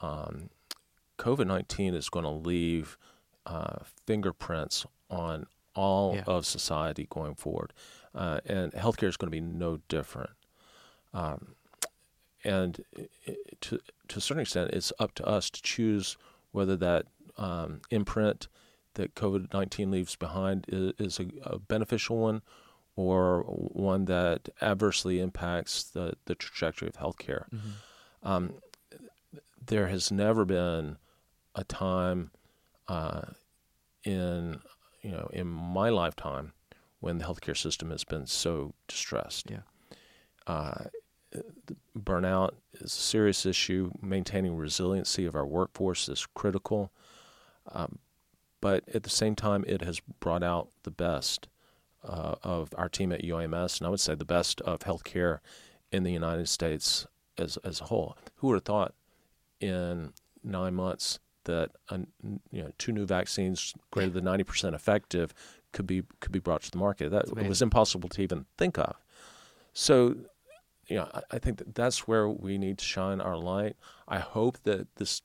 um, 0.00 0.50
COVID 1.18 1.46
19 1.46 1.94
is 1.94 2.08
going 2.08 2.24
to 2.24 2.30
leave 2.30 2.98
uh, 3.46 3.78
fingerprints 4.06 4.86
on 5.10 5.46
all 5.76 6.14
Yeah. 6.16 6.24
of 6.26 6.44
society 6.46 7.06
going 7.10 7.34
forward. 7.36 7.72
Uh, 8.14 8.40
and 8.46 8.72
healthcare 8.72 9.08
is 9.08 9.16
going 9.16 9.28
to 9.30 9.36
be 9.36 9.40
no 9.40 9.78
different. 9.88 10.30
Um, 11.14 11.54
and 12.44 12.82
i- 12.98 13.08
i- 13.28 13.36
to, 13.60 13.78
to 14.08 14.18
a 14.18 14.20
certain 14.20 14.40
extent, 14.42 14.70
it's 14.72 14.92
up 14.98 15.14
to 15.16 15.24
us 15.26 15.50
to 15.50 15.62
choose 15.62 16.16
whether 16.52 16.76
that 16.76 17.06
um, 17.38 17.82
imprint 17.90 18.48
that 18.94 19.14
COVID 19.14 19.52
19 19.52 19.90
leaves 19.90 20.16
behind 20.16 20.64
is, 20.68 20.92
is 20.98 21.20
a, 21.20 21.26
a 21.42 21.58
beneficial 21.58 22.16
one 22.16 22.40
or 22.94 23.42
one 23.42 24.06
that 24.06 24.48
adversely 24.62 25.20
impacts 25.20 25.82
the, 25.84 26.14
the 26.24 26.34
trajectory 26.34 26.88
of 26.88 26.94
healthcare. 26.96 27.44
Um, 28.22 28.54
there 29.66 29.88
has 29.88 30.10
never 30.10 30.46
been 30.46 30.96
a 31.54 31.64
time 31.64 32.30
uh, 32.88 33.22
in 34.04 34.60
you 35.06 35.12
know, 35.12 35.30
in 35.32 35.46
my 35.46 35.88
lifetime, 35.88 36.52
when 36.98 37.18
the 37.18 37.24
healthcare 37.24 37.56
system 37.56 37.90
has 37.90 38.02
been 38.02 38.26
so 38.26 38.74
distressed. 38.88 39.48
Yeah. 39.48 39.60
Uh, 40.48 40.86
burnout 41.96 42.50
is 42.74 42.92
a 42.92 43.00
serious 43.00 43.46
issue. 43.46 43.92
Maintaining 44.02 44.56
resiliency 44.56 45.24
of 45.24 45.36
our 45.36 45.46
workforce 45.46 46.08
is 46.08 46.26
critical. 46.34 46.90
Um, 47.70 48.00
but 48.60 48.82
at 48.92 49.04
the 49.04 49.10
same 49.10 49.36
time, 49.36 49.64
it 49.68 49.82
has 49.82 50.00
brought 50.18 50.42
out 50.42 50.70
the 50.82 50.90
best 50.90 51.46
uh, 52.02 52.34
of 52.42 52.70
our 52.76 52.88
team 52.88 53.12
at 53.12 53.22
UAMS, 53.22 53.78
and 53.78 53.86
I 53.86 53.90
would 53.90 54.00
say 54.00 54.16
the 54.16 54.24
best 54.24 54.60
of 54.62 54.80
healthcare 54.80 55.38
in 55.92 56.02
the 56.02 56.12
United 56.12 56.48
States 56.48 57.06
as 57.38 57.58
as 57.58 57.80
a 57.80 57.84
whole. 57.84 58.16
Who 58.36 58.48
would 58.48 58.54
have 58.54 58.64
thought 58.64 58.94
in 59.60 60.14
nine 60.42 60.74
months 60.74 61.20
that 61.46 61.70
uh, 61.88 61.98
you 62.52 62.62
know 62.62 62.70
two 62.78 62.92
new 62.92 63.06
vaccines 63.06 63.74
greater 63.90 64.12
than 64.12 64.24
ninety 64.24 64.44
percent 64.44 64.74
effective 64.74 65.34
could 65.72 65.86
be 65.86 66.02
could 66.20 66.32
be 66.32 66.38
brought 66.38 66.62
to 66.62 66.70
the 66.70 66.78
market? 66.78 67.10
That 67.10 67.34
was 67.48 67.62
impossible 67.62 68.08
to 68.10 68.22
even 68.22 68.46
think 68.56 68.78
of. 68.78 68.96
So, 69.72 70.16
you 70.88 70.96
know, 70.96 71.08
I, 71.12 71.20
I 71.32 71.38
think 71.38 71.58
that 71.58 71.74
that's 71.74 72.08
where 72.08 72.28
we 72.28 72.56
need 72.56 72.78
to 72.78 72.84
shine 72.84 73.20
our 73.20 73.36
light. 73.36 73.76
I 74.08 74.20
hope 74.20 74.58
that 74.62 74.94
this 74.96 75.20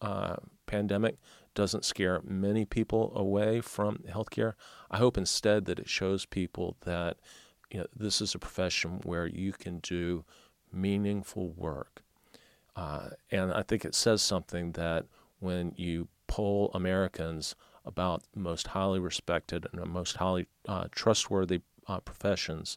uh, 0.00 0.36
pandemic 0.66 1.16
doesn't 1.54 1.84
scare 1.84 2.20
many 2.22 2.64
people 2.64 3.12
away 3.16 3.60
from 3.60 4.04
healthcare. 4.08 4.52
I 4.90 4.98
hope 4.98 5.18
instead 5.18 5.64
that 5.64 5.80
it 5.80 5.88
shows 5.88 6.24
people 6.24 6.76
that 6.82 7.16
you 7.72 7.80
know 7.80 7.86
this 7.94 8.20
is 8.20 8.34
a 8.34 8.38
profession 8.38 9.00
where 9.02 9.26
you 9.26 9.52
can 9.52 9.80
do 9.80 10.24
meaningful 10.72 11.48
work, 11.50 12.02
uh, 12.76 13.08
and 13.32 13.52
I 13.52 13.62
think 13.62 13.84
it 13.84 13.96
says 13.96 14.22
something 14.22 14.72
that 14.72 15.06
when 15.40 15.72
you 15.76 16.08
poll 16.26 16.70
Americans 16.74 17.54
about 17.84 18.22
most 18.34 18.68
highly 18.68 18.98
respected 18.98 19.66
and 19.72 19.84
most 19.90 20.16
highly 20.18 20.46
uh, 20.66 20.86
trustworthy 20.90 21.60
uh, 21.86 22.00
professions, 22.00 22.76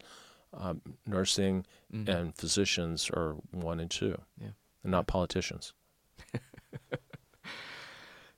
um, 0.53 0.81
nursing 1.05 1.65
Mhm. 1.93 2.07
and 2.07 2.35
physicians 2.35 3.09
are 3.09 3.33
one 3.51 3.79
and 3.79 3.91
two, 3.91 4.21
Yeah. 4.39 4.51
and 4.83 4.91
not 4.91 5.07
politicians. 5.07 5.73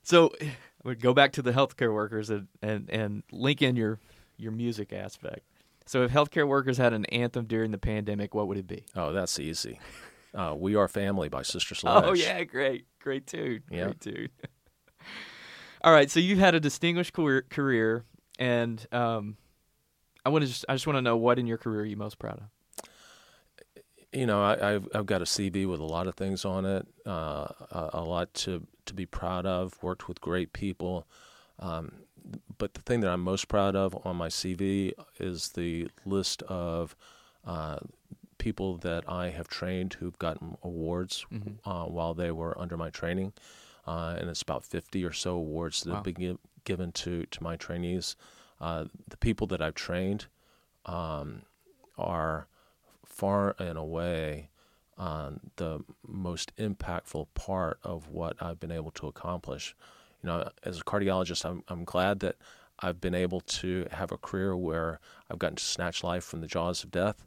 So 0.05 0.33
I 0.43 0.51
would 0.83 0.99
go 0.99 1.13
back 1.13 1.31
to 1.33 1.41
the 1.41 1.51
healthcare 1.53 1.93
workers 1.93 2.29
and, 2.29 2.47
and, 2.61 2.89
and 2.89 3.23
link 3.31 3.61
in 3.61 3.75
your 3.77 3.99
your 4.35 4.51
music 4.51 4.91
aspect. 4.91 5.41
So 5.85 6.03
if 6.03 6.11
healthcare 6.11 6.45
workers 6.47 6.77
had 6.77 6.91
an 6.91 7.05
anthem 7.05 7.45
during 7.45 7.71
the 7.71 7.77
pandemic, 7.77 8.33
what 8.35 8.47
would 8.47 8.57
it 8.57 8.67
be? 8.67 8.83
Oh, 8.95 9.13
that's 9.13 9.39
easy. 9.39 9.79
Uh, 10.33 10.55
we 10.57 10.75
Are 10.75 10.87
Family 10.89 11.29
by 11.29 11.41
Sister 11.43 11.73
Sledge. 11.75 12.03
Oh 12.07 12.13
yeah, 12.13 12.43
great, 12.43 12.85
great 13.03 13.27
Yeah. 13.69 13.85
great 13.85 14.01
tune. 14.01 14.29
All 15.83 15.93
right, 15.93 16.09
so 16.09 16.19
you've 16.19 16.39
had 16.39 16.55
a 16.55 16.59
distinguished 16.59 17.13
career, 17.13 17.43
career 17.49 18.05
and 18.39 18.85
um, 18.91 19.37
I 20.25 20.29
want 20.29 20.43
to 20.43 20.47
just 20.47 20.65
I 20.69 20.73
just 20.73 20.87
want 20.87 20.97
to 20.97 21.01
know 21.01 21.17
what 21.17 21.37
in 21.37 21.45
your 21.45 21.57
career 21.57 21.81
are 21.81 21.85
you 21.85 21.97
most 21.97 22.17
proud 22.17 22.39
of. 22.39 22.43
You 24.13 24.27
know, 24.27 24.43
I, 24.43 24.75
I've, 24.75 24.87
I've 24.93 25.05
got 25.07 25.21
a 25.21 25.25
CV 25.25 25.67
with 25.67 25.79
a 25.79 25.85
lot 25.85 26.05
of 26.05 26.13
things 26.13 26.45
on 26.45 26.65
it, 26.65 26.87
uh, 27.05 27.47
a, 27.71 27.89
a 27.93 28.03
lot 28.03 28.31
to, 28.35 28.65
to 28.85 28.93
be 28.93 29.07
proud 29.07 29.47
of, 29.47 29.81
worked 29.81 30.07
with 30.07 30.21
great 30.21 30.53
people. 30.53 31.07
Um, 31.57 32.03
but 32.59 32.75
the 32.75 32.81
thing 32.81 32.99
that 33.01 33.09
I'm 33.09 33.21
most 33.21 33.47
proud 33.47 33.75
of 33.75 33.97
on 34.05 34.15
my 34.15 34.27
CV 34.27 34.93
is 35.19 35.49
the 35.49 35.87
list 36.05 36.43
of 36.43 36.95
uh, 37.43 37.79
people 38.43 38.75
that 38.77 39.03
I 39.09 39.29
have 39.29 39.47
trained 39.47 39.93
who've 39.93 40.19
gotten 40.19 40.57
awards 40.61 41.25
Mhm. 41.31 41.59
uh, 41.65 41.85
while 41.85 42.13
they 42.13 42.29
were 42.31 42.59
under 42.59 42.75
my 42.75 42.89
training. 42.89 43.31
Uh, 43.87 44.15
and 44.19 44.29
it's 44.29 44.41
about 44.41 44.65
50 44.65 45.05
or 45.05 45.13
so 45.13 45.35
awards 45.35 45.83
that 45.83 45.89
Wow. 45.89 45.95
have 45.95 46.03
been 46.03 46.15
gi- 46.15 46.37
given 46.65 46.91
to, 46.91 47.25
to 47.25 47.43
my 47.43 47.55
trainees. 47.55 48.15
Uh, 48.59 48.85
the 49.09 49.17
people 49.17 49.47
that 49.47 49.61
I've 49.61 49.75
trained 49.75 50.25
um, 50.85 51.43
are 51.97 52.47
far 53.05 53.55
and 53.59 53.77
away 53.77 54.49
um, 54.97 55.39
the 55.55 55.79
most 56.07 56.55
impactful 56.57 57.27
part 57.33 57.79
of 57.83 58.09
what 58.09 58.35
I've 58.41 58.59
been 58.59 58.71
able 58.71 58.91
to 58.91 59.07
accomplish. 59.07 59.75
You 60.21 60.27
know, 60.27 60.49
as 60.63 60.79
a 60.79 60.83
cardiologist, 60.83 61.45
I'm, 61.45 61.63
I'm 61.67 61.83
glad 61.83 62.19
that 62.19 62.35
I've 62.79 62.99
been 63.01 63.15
able 63.15 63.41
to 63.41 63.87
have 63.91 64.11
a 64.11 64.17
career 64.17 64.55
where 64.55 64.99
I've 65.29 65.39
gotten 65.39 65.55
to 65.55 65.63
snatch 65.63 66.03
life 66.03 66.23
from 66.23 66.41
the 66.41 66.47
jaws 66.47 66.83
of 66.83 66.91
death. 66.91 67.25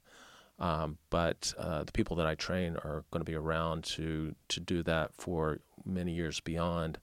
Um, 0.58 0.98
but 1.10 1.52
uh, 1.58 1.84
the 1.84 1.92
people 1.92 2.16
that 2.16 2.26
I 2.26 2.34
train 2.34 2.76
are 2.76 3.04
going 3.10 3.20
to 3.20 3.30
be 3.30 3.34
around 3.34 3.84
to 3.84 4.34
to 4.48 4.60
do 4.60 4.82
that 4.84 5.10
for 5.18 5.58
many 5.84 6.12
years 6.12 6.40
beyond 6.40 6.98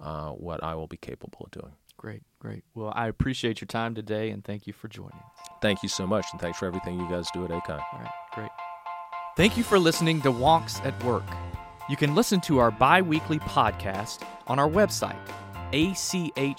uh, 0.00 0.30
what 0.30 0.62
I 0.62 0.74
will 0.74 0.86
be 0.86 0.96
capable 0.96 1.44
of 1.44 1.50
doing. 1.50 1.74
Great, 1.96 2.22
great. 2.38 2.64
Well, 2.74 2.92
I 2.94 3.08
appreciate 3.08 3.60
your 3.60 3.66
time 3.66 3.94
today 3.94 4.30
and 4.30 4.44
thank 4.44 4.66
you 4.66 4.72
for 4.72 4.88
joining 4.88 5.12
us. 5.12 5.48
Thank 5.60 5.82
you 5.82 5.88
so 5.88 6.06
much, 6.06 6.26
and 6.32 6.40
thanks 6.40 6.58
for 6.58 6.66
everything 6.66 6.98
you 6.98 7.08
guys 7.08 7.28
do 7.32 7.44
at 7.44 7.50
ACON. 7.50 7.80
All 7.92 7.98
right, 7.98 8.10
great. 8.32 8.50
Thank 9.36 9.56
you 9.56 9.62
for 9.64 9.78
listening 9.78 10.20
to 10.22 10.30
Wonks 10.30 10.84
at 10.84 11.02
Work. 11.04 11.24
You 11.88 11.96
can 11.96 12.14
listen 12.14 12.40
to 12.42 12.58
our 12.58 12.70
bi 12.70 13.02
weekly 13.02 13.38
podcast 13.38 14.26
on 14.46 14.58
our 14.58 14.68
website, 14.68 15.18
achi.net. 15.72 16.54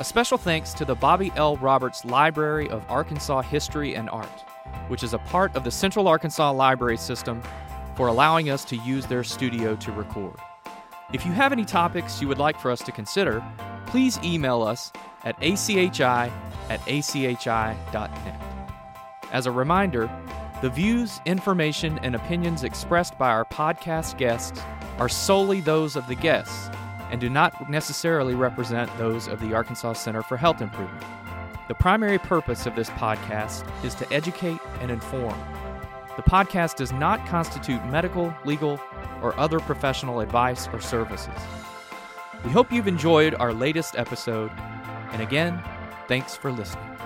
A 0.00 0.04
special 0.04 0.38
thanks 0.38 0.74
to 0.74 0.84
the 0.84 0.94
Bobby 0.94 1.32
L. 1.34 1.56
Roberts 1.56 2.04
Library 2.04 2.68
of 2.68 2.88
Arkansas 2.88 3.42
History 3.42 3.96
and 3.96 4.08
Art, 4.10 4.44
which 4.86 5.02
is 5.02 5.12
a 5.12 5.18
part 5.18 5.56
of 5.56 5.64
the 5.64 5.72
Central 5.72 6.06
Arkansas 6.06 6.52
Library 6.52 6.96
System, 6.96 7.42
for 7.96 8.06
allowing 8.06 8.48
us 8.48 8.64
to 8.66 8.76
use 8.76 9.06
their 9.06 9.24
studio 9.24 9.74
to 9.74 9.90
record. 9.90 10.36
If 11.12 11.26
you 11.26 11.32
have 11.32 11.50
any 11.50 11.64
topics 11.64 12.22
you 12.22 12.28
would 12.28 12.38
like 12.38 12.60
for 12.60 12.70
us 12.70 12.80
to 12.82 12.92
consider, 12.92 13.42
please 13.86 14.20
email 14.22 14.62
us 14.62 14.92
at 15.24 15.34
achi 15.42 15.90
at 15.90 16.80
achi.net. 16.86 18.40
As 19.32 19.46
a 19.46 19.50
reminder, 19.50 20.08
the 20.62 20.70
views, 20.70 21.20
information, 21.26 21.98
and 22.04 22.14
opinions 22.14 22.62
expressed 22.62 23.18
by 23.18 23.30
our 23.30 23.46
podcast 23.46 24.16
guests 24.16 24.60
are 24.98 25.08
solely 25.08 25.60
those 25.60 25.96
of 25.96 26.06
the 26.06 26.14
guests 26.14 26.70
and 27.10 27.20
do 27.20 27.28
not 27.28 27.70
necessarily 27.70 28.34
represent 28.34 28.96
those 28.98 29.28
of 29.28 29.40
the 29.40 29.54
Arkansas 29.54 29.94
Center 29.94 30.22
for 30.22 30.36
Health 30.36 30.60
Improvement. 30.60 31.04
The 31.68 31.74
primary 31.74 32.18
purpose 32.18 32.66
of 32.66 32.74
this 32.74 32.90
podcast 32.90 33.66
is 33.84 33.94
to 33.96 34.12
educate 34.12 34.58
and 34.80 34.90
inform. 34.90 35.38
The 36.16 36.22
podcast 36.22 36.76
does 36.76 36.92
not 36.92 37.24
constitute 37.26 37.84
medical, 37.86 38.34
legal, 38.44 38.80
or 39.22 39.38
other 39.38 39.60
professional 39.60 40.20
advice 40.20 40.68
or 40.72 40.80
services. 40.80 41.28
We 42.44 42.50
hope 42.50 42.72
you've 42.72 42.88
enjoyed 42.88 43.34
our 43.34 43.52
latest 43.52 43.96
episode, 43.96 44.50
and 45.12 45.22
again, 45.22 45.62
thanks 46.08 46.36
for 46.36 46.50
listening. 46.50 46.97